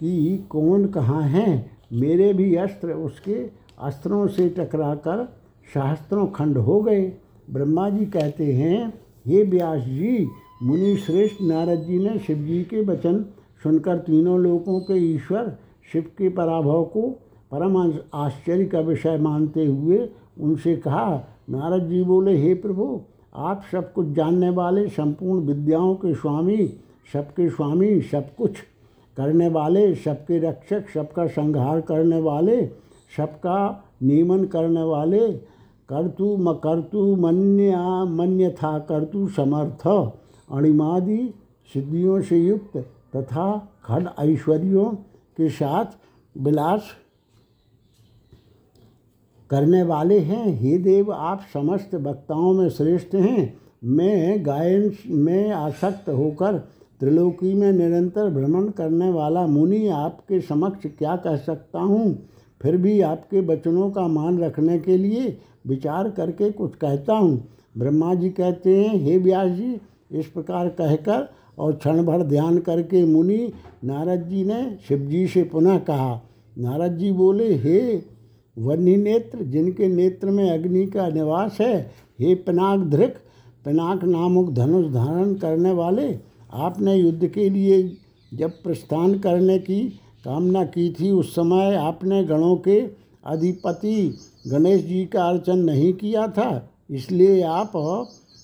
कि 0.00 0.46
कौन 0.50 0.86
कहाँ 0.86 1.22
हैं। 1.22 1.78
मेरे 1.92 2.32
भी 2.32 2.54
अस्त्र 2.54 2.92
उसके 2.92 3.59
अस्त्रों 3.80 4.26
से 4.26 4.48
टकराकर 4.48 5.24
शास्त्रों 5.74 6.26
खंड 6.26 6.58
हो 6.58 6.80
गए। 6.80 7.00
ब्रह्मा 7.50 7.88
जी 7.90 8.06
कहते 8.06 8.52
हैं, 8.52 8.92
हे 9.26 9.42
व्यास 9.42 9.82
जी 9.82 10.28
मुनि 10.62 10.96
श्रेष्ठ 10.96 11.42
नारद 11.42 11.80
जी 11.80 11.98
ने 11.98 12.18
शिव 12.18 12.36
जी 12.36 12.62
के 12.64 12.80
वचन 12.84 13.24
सुनकर 13.62 13.98
तीनों 13.98 14.38
लोकों 14.40 14.80
के 14.80 14.94
ईश्वर 15.14 15.56
शिव 15.92 16.02
के 16.18 16.28
पराभव 16.28 16.84
को 16.84 17.08
परम 17.52 17.76
आश्चर्य 18.14 18.64
का 18.64 18.80
विषय 18.80 19.18
मानते 19.18 19.66
हुए 19.66 20.08
उनसे 20.40 20.76
कहा, 20.76 21.24
नारद 21.50 21.88
जी 21.88 22.02
बोले, 22.02 22.36
हे 22.36 22.54
प्रभु, 22.54 23.00
आप 23.34 23.62
सब 23.72 23.92
कुछ 23.92 24.06
जानने 24.06 24.50
वाले, 24.50 24.88
संपूर्ण 24.88 25.46
विद्याओं 25.46 25.94
के 25.94 26.14
स्वामी, 26.14 26.66
सबके 27.12 27.48
स्वामी, 27.50 28.00
सब 28.00 28.34
कुछ 28.34 28.56
करने 29.16 29.48
वाले, 29.48 29.94
सबके 29.94 30.38
रक्षक, 30.38 30.88
सबका 30.94 31.26
संहार 31.26 31.80
करने 31.80 32.20
वाले 32.20 32.56
सबका 33.16 33.84
नियमन 34.02 34.44
करने 34.44 34.82
वाले, 34.82 35.32
कर्तु 35.88 36.36
म 36.36 36.52
कर्तु 36.52 37.16
मन्या 37.16 38.04
मन्य 38.04 38.50
था 38.50 38.78
कर्तु 38.78 39.28
समर्थ, 39.28 39.86
अणिमादि 40.52 41.34
सिद्धियों 41.74 42.22
से 42.22 42.38
युक्त 42.38 42.76
तथा 43.16 43.68
खड 43.84 44.08
ऐश्वर्यों 44.18 44.84
के 45.36 45.48
साथ 45.48 45.84
विलास 46.38 46.82
करने 49.50 49.82
वाले 49.82 50.18
हैं। 50.18 50.58
हे 50.58 50.78
देव, 50.78 51.12
आप 51.12 51.40
समस्त 51.52 51.94
वक्ताओं 51.94 52.52
में 52.52 52.68
श्रेष्ठ 52.68 53.14
हैं। 53.14 53.60
मैं 53.84 54.46
गायन, 54.46 54.92
में 55.06 55.50
आसक्त 55.50 56.08
होकर 56.08 56.58
त्रिलोकी 57.00 57.54
में 57.54 57.72
निरंतर 57.72 58.30
भ्रमण 58.30 58.68
करने 58.68 59.10
वाला 59.10 59.46
मुनि 59.46 59.88
आपके 59.88 60.40
समक्ष 60.40 60.86
क्या 60.98 61.16
कह 61.16 61.36
सकता 61.36 61.80
हूँ? 61.80 62.29
फिर 62.60 62.76
भी 62.76 63.00
आपके 63.00 63.40
वचनों 63.40 63.90
का 63.90 64.06
मान 64.08 64.38
रखने 64.38 64.78
के 64.78 64.96
लिए 64.96 65.36
विचार 65.66 66.10
करके 66.10 66.50
कुछ 66.50 66.74
कहता 66.74 67.14
हूँ। 67.14 67.48
ब्रह्मा 67.78 68.14
जी 68.14 68.30
कहते 68.30 68.76
हैं, 68.76 68.96
हे 68.96 69.16
व्यास 69.18 69.50
जी, 69.50 69.76
इस 70.10 70.26
प्रकार 70.26 70.68
कहकर 70.68 71.28
और 71.58 71.72
क्षण 71.72 72.02
भर 72.02 72.22
ध्यान 72.22 72.58
करके 72.58 73.04
मुनि 73.04 73.52
नारद 73.84 74.26
जी 74.28 74.44
ने 74.44 74.78
शिव 74.88 74.98
जी 74.98 75.26
से 75.26 75.42
पुनः 75.42 75.78
कहा। 75.78 76.20
नारद 76.56 76.96
जी 76.98 77.12
बोले, 77.12 77.54
हे 77.54 78.02
वन्य 78.56 78.96
नेत्र, 78.96 79.42
जिनके 79.42 79.88
नेत्र 79.88 80.30
में 80.30 80.50
अग्नि 80.50 80.86
का 80.86 81.08
निवास 81.08 81.58
है, 81.60 81.90
हे 82.20 82.34
पिनाक 82.34 82.80
धृक, 82.80 83.14
पिनाक 83.64 84.04
नामक 84.04 84.50
धनुष 84.50 84.86
धारण 84.86 85.34
करने 85.34 85.72
वाले, 85.72 86.18
आपने 86.52 86.94
युद्ध 86.94 87.26
के 87.26 87.48
लिए 87.50 87.82
जब 88.32 88.62
प्रस्थान 88.62 89.18
करने 89.18 89.58
की 89.58 89.80
कामना 90.24 90.64
की 90.66 90.88
थी 90.90 91.10
उस 91.10 91.34
समय 91.34 91.74
आपने 91.76 92.22
गणों 92.24 92.56
के 92.58 92.80
अधिपति 93.26 94.18
गणेश 94.46 94.82
जी 94.82 95.04
का 95.06 95.24
अर्चन 95.24 95.58
नहीं 95.60 95.92
किया 95.94 96.26
था, 96.28 96.68
इसलिए 96.90 97.42
आप 97.42 97.72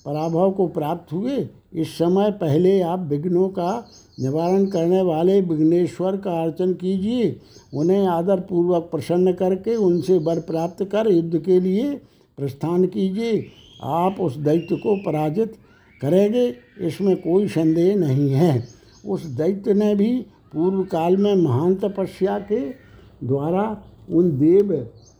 पराभव 0.05 0.51
को 0.51 0.67
प्राप्त 0.69 1.13
हुए। 1.13 1.47
इस 1.73 1.93
समय 1.93 2.31
पहले 2.33 2.79
आप 2.81 2.99
विघ्नों 3.09 3.47
का 3.49 3.87
निवारण 4.17 4.65
करने 4.65 5.01
वाले 5.01 5.39
विघ्नेश्वर 5.41 6.17
का 6.17 6.41
अर्चन 6.43 6.73
कीजिए। 6.73 7.35
उन्हें 7.73 8.07
आदर 8.07 8.39
पूर्वक 8.41 8.87
प्रसन्न 8.91 9.33
करके 9.33 9.75
उनसे 9.77 10.17
वर 10.19 10.39
प्राप्त 10.41 10.83
कर 10.85 11.11
युद्ध 11.11 11.39
के 11.39 11.59
लिए 11.59 11.93
प्रस्थान 12.37 12.85
कीजिए। 12.87 13.45
आप 13.83 14.19
उस 14.19 14.35
दैत्य 14.37 14.75
को 14.75 14.95
पराजित 15.03 15.53
करेंगे, 16.01 16.47
इसमें 16.79 17.15
कोई 17.17 17.47
संदेह 17.49 17.95
नहीं 17.97 18.29
है। 18.31 18.67
उस 19.05 19.25
दैत्य 19.27 19.73
ने 19.73 19.93
भी 19.95 20.25
पूर्व 20.57 20.83
काल 20.83 21.17
में 21.17 21.35
महान 21.35 21.75
तपस्या 21.75 22.37
के 22.39 22.59
द्वारा 23.23 23.63
उन 24.11 24.29
देव 24.37 24.71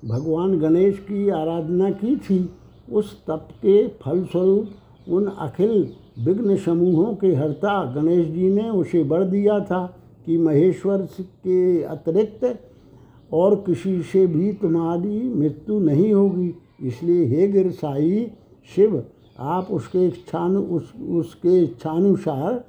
भगवान 0.06 0.58
गणेश 0.60 0.97
की 1.00 1.30
आराधना 1.30 1.89
की 1.89 2.15
थी। 2.17 2.50
उस 2.91 3.12
तप 3.28 3.47
के 3.62 3.88
फलस्वरूप 3.88 5.10
उन 5.10 5.26
अखिल 5.26 5.76
विघ्न 6.26 6.56
समूहों 6.58 7.13
के 7.15 7.34
हर्ता 7.36 7.73
गणेश 7.95 8.28
जी 8.28 8.50
ने 8.50 8.69
उसे 8.69 9.04
वर 9.04 9.23
दिया 9.23 9.60
था 9.60 9.86
कि 10.26 10.38
महेश्वर 10.38 11.02
के 11.43 11.84
अतिरिक्त 11.84 12.60
और 13.34 13.56
किसी 13.56 14.02
से 14.04 14.26
भी 14.28 14.54
तुम्हारी 14.54 15.34
मृत्यु 15.34 15.80
नहीं 15.80 16.13
होगी। 16.13 16.54
इसलिए 16.82 17.26
हे 17.26 17.47
गिरसाई 17.47 18.32
शिव, 18.76 19.04
आप 19.39 19.67
उसके 19.71 20.06
इच्छानु, 20.08 20.62
उस, 20.62 20.93
उसके 21.10 21.63
इच्छानुसार 21.63 22.63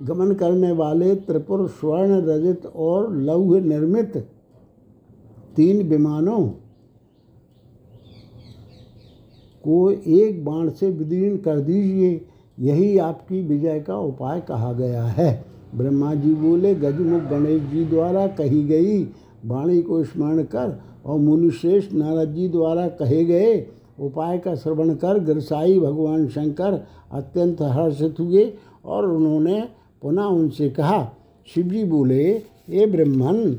गमन 0.00 0.32
करने 0.34 0.72
वाले 0.72 1.14
त्रिपुर 1.16 1.66
स्वर्ण 1.68 2.20
रजत 2.20 2.66
और 2.66 3.12
लौह 3.14 3.60
निर्मित 3.60 4.16
तीन 5.56 5.88
विमानों 5.88 6.40
को 9.64 9.90
एक 9.90 10.44
बाण 10.44 10.68
से 10.70 10.90
विदीर्ण 10.90 11.36
कर 11.36 11.60
दीजिए। 11.60 12.20
यही 12.58 12.98
आपकी 12.98 13.42
विजय 13.42 13.80
का 13.80 13.98
उपाय 13.98 14.40
कहा 14.40 14.72
गया 14.72 15.04
है। 15.04 15.44
ब्रह्मा 15.74 16.14
जी 16.14 16.34
बोले, 16.34 16.74
गजमुख 16.74 17.22
गणेश 17.22 17.62
जी 17.62 17.84
द्वारा 17.84 18.26
कही 18.26 18.62
गई 18.64 19.02
वाणी 19.46 19.82
को 19.82 20.02
स्मरण 20.04 20.42
कर 20.44 20.78
और 21.06 21.18
मुनिश्रेष्ठ 21.18 21.92
नारद 21.92 22.32
जी 22.34 22.48
द्वारा 22.48 22.88
कहे 22.88 23.24
गए 23.24 23.66
उपाय 24.00 24.38
का 24.38 24.54
श्रवण 24.54 24.94
कर। 24.94 25.18
गिरसाई 25.24 25.78
भगवान 25.80 26.26
शंकर 26.28 26.80
अत्यंत 27.12 27.62
हर्षित 27.62 28.20
हुए 28.20 28.52
और 28.84 29.06
उन्होंने 29.06 29.62
पुनः 30.02 30.24
उनसे 30.24 30.68
कहा 30.70 30.98
शिव 31.48 31.66
जी 31.66 31.84
बोले 31.84 32.24
ये 32.70 32.86
ब्रह्मन, 32.86 33.58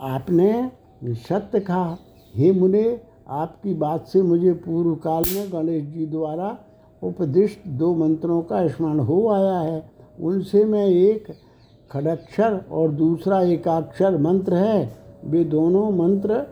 आपने 0.00 0.70
सत्य 1.04 1.60
कहा। 1.60 1.96
हे 2.34 2.50
मुने, 2.52 3.00
आपकी 3.28 3.74
बात 3.74 4.06
से 4.06 4.22
मुझे 4.22 4.52
पूर्व 4.52 4.94
काल 4.94 5.24
में 5.34 5.52
गणेश 5.52 5.84
जी 5.84 6.06
द्वारा 6.06 6.56
उपदिष्ट 7.02 7.66
दो 7.78 7.94
मंत्रों 7.94 8.40
का 8.42 8.66
स्मरण 8.68 8.98
हो 9.00 9.28
आया 9.28 9.58
है। 9.58 9.82
उनसे 10.20 10.64
मैं 10.64 10.86
एक 10.86 11.26
खड़क्षर 11.90 12.60
और 12.70 12.90
दूसरा 12.92 13.40
एकाक्षर 13.42 14.16
मंत्र 14.18 14.54
है। 14.54 14.96
वे 15.24 15.44
दोनों 15.44 15.90
मंत्र 15.92 16.42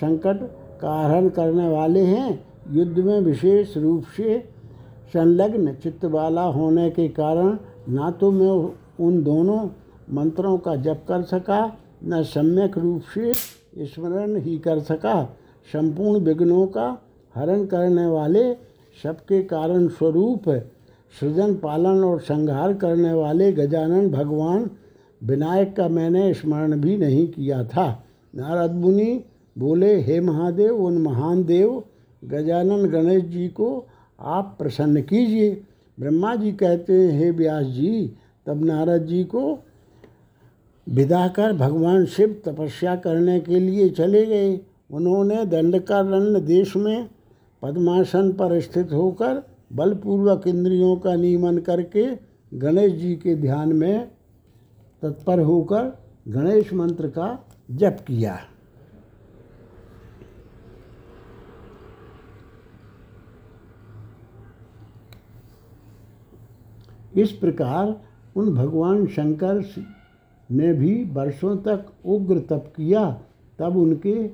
संकट 0.00 0.42
का 0.80 0.94
हरण 1.00 1.28
करने 1.28 1.68
वाले 1.68 2.00
हैं। 2.00 2.44
युद्ध 2.72 2.98
में 2.98 3.20
विशेष 3.20 3.76
रूप 3.76 4.04
से 4.16 4.38
संलग्न 5.12 5.74
चित्त 5.74 6.04
वाला 6.04 6.42
होने 6.42 6.88
के 6.90 7.08
कारण 7.08 7.58
ना 7.88 8.10
तो 8.10 8.30
मैं 8.30 8.72
उन 9.06 9.22
दोनों 9.22 9.68
मंत्रों 10.14 10.58
का 10.58 10.76
जप 10.76 11.04
कर 11.08 11.22
सका, 11.22 11.76
न 12.04 12.22
सम्यक 12.22 12.78
रूप 12.78 13.02
से 13.14 13.32
स्मरण 13.86 14.36
ही 14.36 14.58
कर 14.58 14.80
सका। 14.80 15.22
संपूर्ण 15.72 16.20
विघ्नों 16.24 16.66
का 16.66 17.02
हरण 17.34 17.64
करने 17.66 18.06
वाले, 18.06 18.54
सबके 19.02 19.42
कारण 19.42 19.88
स्वरूप 19.88 20.48
सृजन 21.20 21.54
पालन 21.54 22.04
और 22.04 22.20
संहार 22.20 22.74
करने 22.74 23.12
वाले 23.12 23.52
गजानन 23.52 24.10
भगवान, 24.10 24.70
विनायक 25.24 25.76
का 25.76 25.88
मैंने 25.88 26.34
स्मरण 26.34 26.80
भी 26.80 26.96
नहीं 26.96 27.28
किया 27.28 27.64
था। 27.64 28.04
नारद 28.34 28.74
मुनि 28.74 29.24
बोले, 29.58 30.00
हे 30.00 30.20
महादेव, 30.20 30.84
उन 30.84 30.98
महान 30.98 31.44
देव, 31.44 31.82
गजानन 32.24 32.86
गणेश 32.88 33.24
जी 33.24 33.48
को 33.48 33.86
आप 34.20 34.56
प्रसन्न 34.58 35.02
कीजिए। 35.02 35.62
ब्रह्मा 35.98 36.34
जी 36.36 36.52
कहते 36.52 36.92
हैं, 36.92 37.18
हे 37.18 37.30
व्यास 37.30 37.66
जी, 37.66 38.16
तब 38.46 38.64
नारद 38.64 39.06
जी 39.06 39.24
को 39.24 39.58
विदा 40.86 41.26
कर 41.28 41.52
भगवान 41.52 42.04
शिव 42.06 42.40
तपस्या 42.44 42.96
करने 42.96 43.40
के 43.40 43.58
लिए 43.60 43.88
चले 43.88 44.24
गए। 44.26 44.60
उन्होंने 44.90 45.44
दंडकारण्य 45.46 46.40
देश 46.40 46.76
में 46.76 47.08
पद्मासन 47.62 48.32
पर 48.32 48.60
स्थित 48.60 48.92
होकर 48.92 49.42
बलपूर्वक 49.72 50.46
इंद्रियों 50.46 50.96
का 50.96 51.14
नियमन 51.14 51.58
करके 51.58 52.06
गणेश 52.52 52.92
जी 52.92 53.14
के 53.14 53.34
ध्यान 53.34 53.72
में 53.72 54.06
तत्पर 55.02 55.40
होकर 55.40 55.92
गणेश 56.28 56.72
मंत्र 56.72 57.08
का 57.08 57.26
जप 57.70 57.96
किया। 58.08 58.38
इस 67.18 67.32
प्रकार 67.32 68.00
उन 68.36 68.54
भगवान 68.54 69.06
शंकर 69.06 69.64
ने 70.50 70.72
भी 70.72 71.04
वर्षों 71.04 71.56
तक 71.56 71.86
उग्र 72.06 72.38
तप 72.38 72.72
किया, 72.76 73.20
तब 73.58 73.76
उनके 73.76 74.30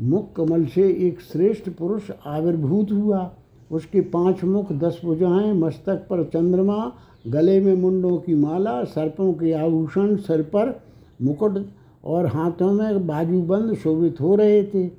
मुख 0.00 0.32
कमल 0.36 0.64
से 0.64 0.82
एक 1.08 1.20
श्रेष्ठ 1.20 1.70
पुरुष 1.70 2.10
आविर्भूत 2.26 2.92
हुआ। 2.92 3.34
उसके 3.70 4.00
पाँच 4.00 4.44
मुख, 4.44 4.72
दस 4.72 5.00
भुजाएँ, 5.04 5.52
मस्तक 5.52 6.06
पर 6.10 6.24
चंद्रमा, 6.24 6.92
गले 7.26 7.60
में 7.60 7.74
मुंडों 7.74 8.16
की 8.16 8.34
माला, 8.34 8.84
सर्पों 8.84 9.32
के 9.32 9.52
आभूषण, 9.52 10.16
सर 10.16 10.42
पर 10.42 10.80
मुकुट 11.22 11.66
और 12.04 12.26
हाथों 12.26 12.72
में 12.72 13.06
बाजूबंद 13.06 13.74
शोभित 13.74 14.20
हो 14.20 14.34
रहे 14.34 14.64
थे। 14.64 14.90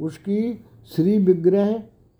उसकी 0.00 0.64
श्री 0.96 1.18
विग्रह 1.18 1.72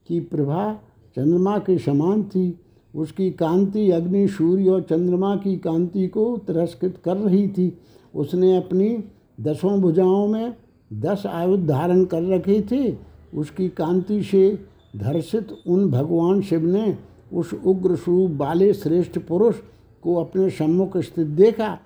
की 0.07 0.21
प्रभा 0.21 0.75
चंद्रमा 1.17 1.59
के 1.59 1.79
समान 1.79 2.23
थी। 2.23 2.59
उसकी 2.95 3.31
कांति 3.31 3.91
अग्नि, 3.91 4.29
सूर्य 4.29 4.69
और 4.71 4.83
चंद्रमा 4.83 5.37
की 5.37 5.57
कांति 5.57 6.07
को 6.07 6.37
तिरस्कृत 6.37 6.99
कर 7.05 7.17
रही 7.17 7.49
थी। 7.49 7.79
उसने 8.15 8.57
अपनी 8.57 9.05
दसों 9.41 9.81
भुजाओं 9.81 10.29
में 10.29 10.55
दस 10.93 11.23
आयुध 11.27 11.67
धारण 11.67 12.05
कर 12.05 12.23
रखे 12.23 12.61
थे। 12.73 12.97
उसकी 13.35 13.69
कांति 13.69 14.23
से 14.23 14.59
धर्षित 14.97 15.49
उन 15.67 15.91
भगवान 15.91 16.43
शिव 16.43 16.67
ने 16.67 16.99
उस 17.33 17.55
उग्र 17.67 17.97
स्वरूप 17.97 18.31
वाले 18.31 18.75
श्रेष्ठ 18.75 19.19
पुरुष 19.19 19.55
को 20.03 20.17
अपने 20.17 20.51
सम्मुख 20.51 20.97
स्थित 20.97 21.27
देखा। 21.27 21.79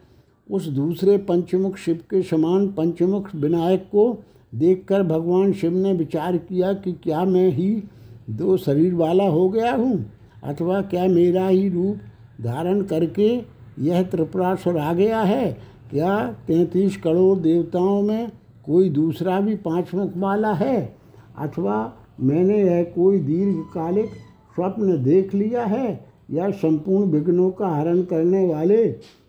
उस 0.50 0.68
दूसरे 0.68 1.18
पंचमुख 1.18 1.76
शिव 1.76 1.96
के 2.10 2.22
समान 2.22 2.68
पंचमुख 2.68 3.34
विनायक 3.34 3.82
को 3.82 4.24
देखकर 4.54 5.02
भगवान 5.02 5.52
शिव 5.52 5.72
ने 5.72 5.92
विचार 5.92 6.36
किया 6.36 6.72
कि 6.72 6.92
क्या 6.92 7.24
मैं 7.24 7.50
ही 7.52 7.82
दो 8.30 8.56
शरीर 8.56 8.94
वाला 8.94 9.24
हो 9.24 9.48
गया 9.48 9.74
हूँ? 9.74 10.15
अथवा 10.46 10.80
क्या 10.80 11.06
मेरा 11.06 11.48
ही 11.48 11.68
रूप 11.68 11.98
धारण 12.42 12.82
करके 12.82 13.42
यह 13.78 14.02
त्रिपुरासुर 14.02 14.78
आ 14.78 14.92
गया 14.92 15.20
है? 15.20 15.58
क्या 15.90 16.32
तैंतीस 16.46 16.96
करोड़ 16.96 17.38
देवताओं 17.38 18.02
में 18.02 18.32
कोई 18.64 18.90
दूसरा 18.90 19.40
भी 19.40 19.54
पाँच 19.56 19.94
मुख 19.94 20.16
वाला 20.16 20.52
है? 20.52 20.96
अथवा 21.38 21.94
मैंने 22.20 22.58
यह 22.58 22.82
कोई 22.82 23.18
दीर्घकालिक 23.18 24.06
स्वप्न 24.54 25.02
देख 25.02 25.34
लिया 25.34 25.64
है? 25.64 26.06
या 26.30 26.50
संपूर्ण 26.50 27.10
विघ्नों 27.10 27.50
का 27.50 27.68
हरण 27.68 28.02
करने 28.02 28.46
वाले 28.46 28.86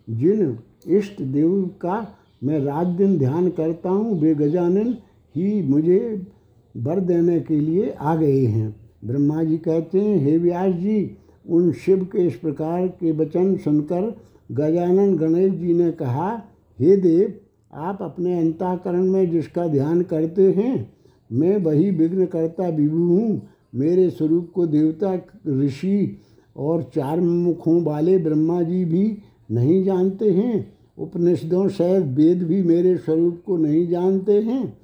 जिन 0.10 0.60
इष्ट 0.88 1.22
देव 1.22 1.72
का 1.82 2.08
मैं 2.44 2.60
रात 2.60 2.88
दिन 2.88 3.18
ध्यान 3.18 3.50
करता 3.50 3.90
हूँ, 3.90 4.20
वे 4.20 4.36
गजानन 4.36 4.98
ही 5.36 5.62
मुझे 5.62 6.28
वर 6.78 7.00
देने 7.00 7.40
के 7.40 7.60
लिए 7.60 7.96
आ 8.02 8.16
गए 8.16 8.46
हैं। 8.46 8.87
ब्रह्मा 9.06 9.44
जी 9.44 9.58
कहते 9.58 10.02
हैं, 10.02 10.18
हे 10.18 10.38
व्यास 10.38 10.74
जी, 10.74 11.18
उन 11.50 11.72
शिव 11.72 12.04
के 12.06 12.28
इस 12.28 12.36
प्रकार 12.36 12.88
के 12.88 13.12
वचन 13.12 13.56
सुनकर 13.58 14.16
गजानन 14.52 15.16
गणेश 15.18 15.54
जी 15.54 15.74
ने 15.74 15.92
कहा, 15.92 16.42
हे 16.80 16.96
देव, 16.98 17.34
आप 17.74 17.98
अपने 18.02 18.40
अंताकरण 18.40 19.04
में 19.04 19.32
जिसका 19.32 19.68
ध्यान 19.68 20.02
करते 20.02 20.52
हैं, 20.52 20.94
मैं 21.32 21.58
वही 21.58 21.92
विघ्न 21.92 22.26
करता 22.26 22.68
विभु 22.68 22.98
हूँ। 22.98 23.42
मेरे 23.76 24.10
स्वरूप 24.10 24.52
को 24.56 24.66
देवता, 24.68 25.20
ऋषि 25.48 26.18
और 26.58 26.84
चार 26.96 27.20
मुखों 27.22 27.84
वाले 27.84 28.18
ब्रह्मा 28.18 28.62
जी 28.62 28.86
भी 28.86 29.18
नहीं 29.52 29.84
जानते 29.84 30.32
हैं। 30.32 30.74
उपनिषदों 30.98 31.68
शायद 31.70 32.16
वेद 32.16 32.44
भी 32.44 32.64
मेरे 32.64 32.98
स्वरूप 32.98 33.42
को 33.46 33.58
नहीं 33.58 33.88
जानते 33.88 34.42
हैं। 34.42 34.78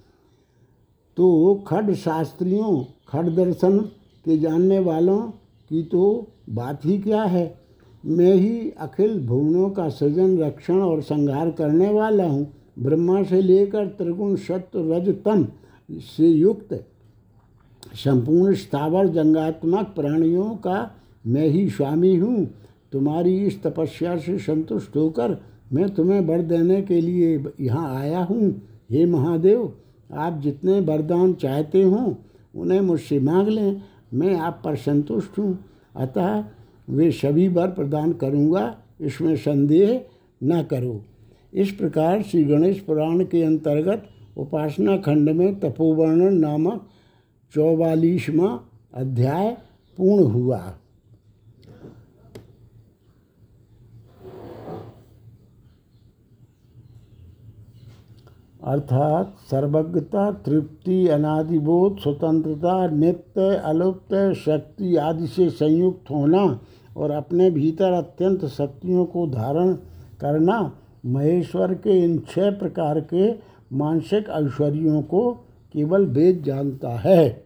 तो 1.17 1.55
खड 1.67 1.93
शास्त्रियों 1.93 2.83
खड 3.07 3.35
दर्शन 3.35 3.89
के 4.25 4.37
जानने 4.37 4.79
वालों 4.79 5.19
की 5.71 5.83
तो 5.83 6.27
बात 6.49 6.85
ही 6.85 6.97
क्या 6.97 7.23
है? 7.23 7.53
मैं 8.03 8.33
ही 8.33 8.69
अखिल 8.71 9.19
भुवनों 9.25 9.69
का 9.69 9.87
सृजन, 9.89 10.37
रक्षण 10.37 10.81
और 10.81 11.01
संहार 11.01 11.51
करने 11.51 11.89
वाला 11.89 12.25
हूँ। 12.25 12.47
ब्रह्मा 12.79 13.21
से 13.23 13.41
लेकर 13.41 13.87
त्रिगुण 13.87 14.35
सत्य, 14.35 14.81
रज 14.91 15.09
तम 15.25 15.45
से 15.89 16.27
युक्त 16.27 16.73
संपूर्ण 17.95 18.53
स्थावर 18.55 19.07
जंगात्मक 19.07 19.93
प्राणियों 19.95 20.49
का 20.57 20.91
मैं 21.27 21.47
ही 21.47 21.69
स्वामी 21.69 22.15
हूँ। 22.15 22.45
तुम्हारी 22.91 23.35
इस 23.37 23.61
तपस्या 23.63 24.17
से 24.17 24.37
संतुष्ट 24.39 24.95
होकर 24.95 25.37
मैं 25.73 25.89
तुम्हें 25.89 26.19
वर 26.19 26.41
देने 26.41 26.81
के 26.81 26.99
लिए 27.01 27.37
यहाँ 27.61 27.95
आया 27.95 28.23
हूँ। 28.23 28.49
हे 28.91 29.05
महादेव, 29.05 29.71
आप 30.13 30.39
जितने 30.41 30.79
वरदान 30.79 31.33
चाहते 31.33 31.81
हों, 31.83 32.13
उन्हें 32.55 32.81
मुझसे 32.81 33.19
मांग 33.19 33.47
लें। 33.47 33.81
मैं 34.13 34.35
आप 34.35 34.61
पर 34.65 34.75
संतुष्ट 34.75 35.37
हूँ। 35.39 35.57
अतः 35.95 36.43
वे 36.89 37.11
सभी 37.11 37.47
वर 37.47 37.67
प्रदान 37.67 38.13
करूँगा, 38.13 38.75
इसमें 39.01 39.35
संदेह 39.35 40.05
न 40.43 40.63
करो। 40.63 41.01
इस 41.53 41.71
प्रकार 41.71 42.21
श्री 42.21 42.43
गणेश 42.43 42.79
पुराण 42.79 43.23
के 43.23 43.43
अंतर्गत 43.43 44.07
उपासना 44.37 44.97
खंड 44.97 45.29
में 45.29 45.59
तपोवर्णन 45.59 46.37
नामक 46.37 46.87
चौवालीसवा 47.53 48.47
अध्याय 48.93 49.49
पूर्ण 49.97 50.23
हुआ। 50.23 50.57
अर्थात 58.63 59.35
सर्वज्ञता, 59.51 60.31
तृप्ति, 60.31 61.07
अनादिबोध, 61.07 61.99
स्वतंत्रता, 61.99 62.87
नित्य 62.87 63.55
अलुप्त 63.55 64.33
शक्ति 64.33 64.95
आदि 64.95 65.27
से 65.27 65.49
संयुक्त 65.49 66.11
होना 66.11 66.59
और 66.97 67.11
अपने 67.11 67.49
भीतर 67.51 67.93
अत्यंत 67.93 68.45
शक्तियों 68.45 69.05
को 69.05 69.27
धारण 69.27 69.73
करना 70.21 70.77
महेश्वर 71.05 71.73
के 71.73 72.03
इन 72.03 72.19
छह 72.19 72.49
प्रकार 72.51 72.99
के 72.99 73.31
मानसिक 73.75 74.29
ऐश्वर्यों 74.29 75.01
को 75.01 75.31
केवल 75.73 76.05
वेद 76.05 76.43
जानता 76.43 76.89
है। 76.89 77.45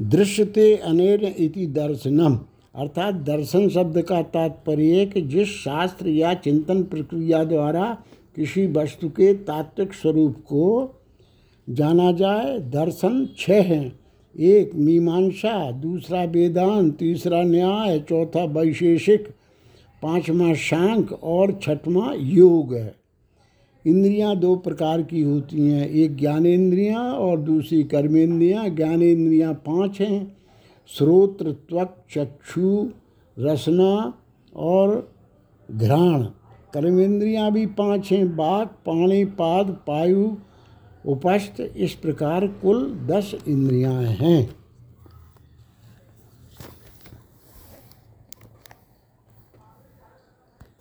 दृश्यते 0.00 0.76
अनेर 0.76 1.24
इति 1.38 1.66
दर्शनम। 1.66 2.38
अर्थात 2.74 3.14
दर्शन 3.14 3.68
शब्द 3.68 4.02
का 4.02 4.22
तात्पर्य 4.22 5.06
कि 5.06 5.20
जिस 5.22 5.48
शास्त्र 5.48 6.08
या 6.08 6.34
चिंतन 6.34 6.82
प्रक्रिया 6.82 7.44
द्वारा 7.44 7.96
किसी 8.38 8.66
वस्तु 8.66 9.08
के 9.08 9.34
तात्विक 9.34 9.92
स्वरूप 9.92 10.36
को 10.36 10.94
जाना 11.70 12.12
जाए, 12.12 12.58
दर्शन 12.58 13.28
छः 13.38 13.62
हैं। 13.62 14.00
एक, 14.38 14.74
मीमांसा, 14.74 15.70
दूसरा, 15.70 16.24
वेदांत, 16.24 16.96
तीसरा, 16.96 17.42
न्याय, 17.42 18.00
चौथा, 18.00 18.44
वैशेषिक, 18.44 19.28
पांचवा, 20.02 20.54
शांक 20.54 21.12
और 21.12 21.58
छठवां, 21.62 22.16
योग 22.18 22.74
है। 22.74 22.94
इंद्रियाँ 23.86 24.36
दो 24.36 24.56
प्रकार 24.56 25.02
की 25.02 25.22
होती 25.22 25.68
हैं, 25.68 25.88
एक 25.88 26.16
ज्ञानेन्द्रियाँ 26.16 27.12
और 27.12 27.40
दूसरी 27.40 27.84
कर्मेंद्रियाँ 27.84 28.68
ज्ञानेन्द्रियाँ 28.68 29.54
पाँच 29.54 30.00
हैं 30.00 30.36
श्रोत्र 30.88 31.52
त्वक, 31.52 32.04
चक्षु, 32.14 32.88
रसना 33.38 34.14
और 34.56 35.12
घ्राण। 35.70 36.26
कर्मेंद्रियाँ 36.74 37.52
भी 37.52 37.66
पाँच 37.66 38.12
हैं 38.12 38.36
बाक 38.36 38.68
पाणी, 38.86 39.24
पाद, 39.24 39.70
पायु, 39.86 40.36
उपस्थ, 41.06 41.60
इस 41.76 41.94
प्रकार 41.94 42.46
कुल 42.46 42.90
दस 43.06 43.34
इंद्रियाँ 43.48 44.02
हैं। 44.02 44.54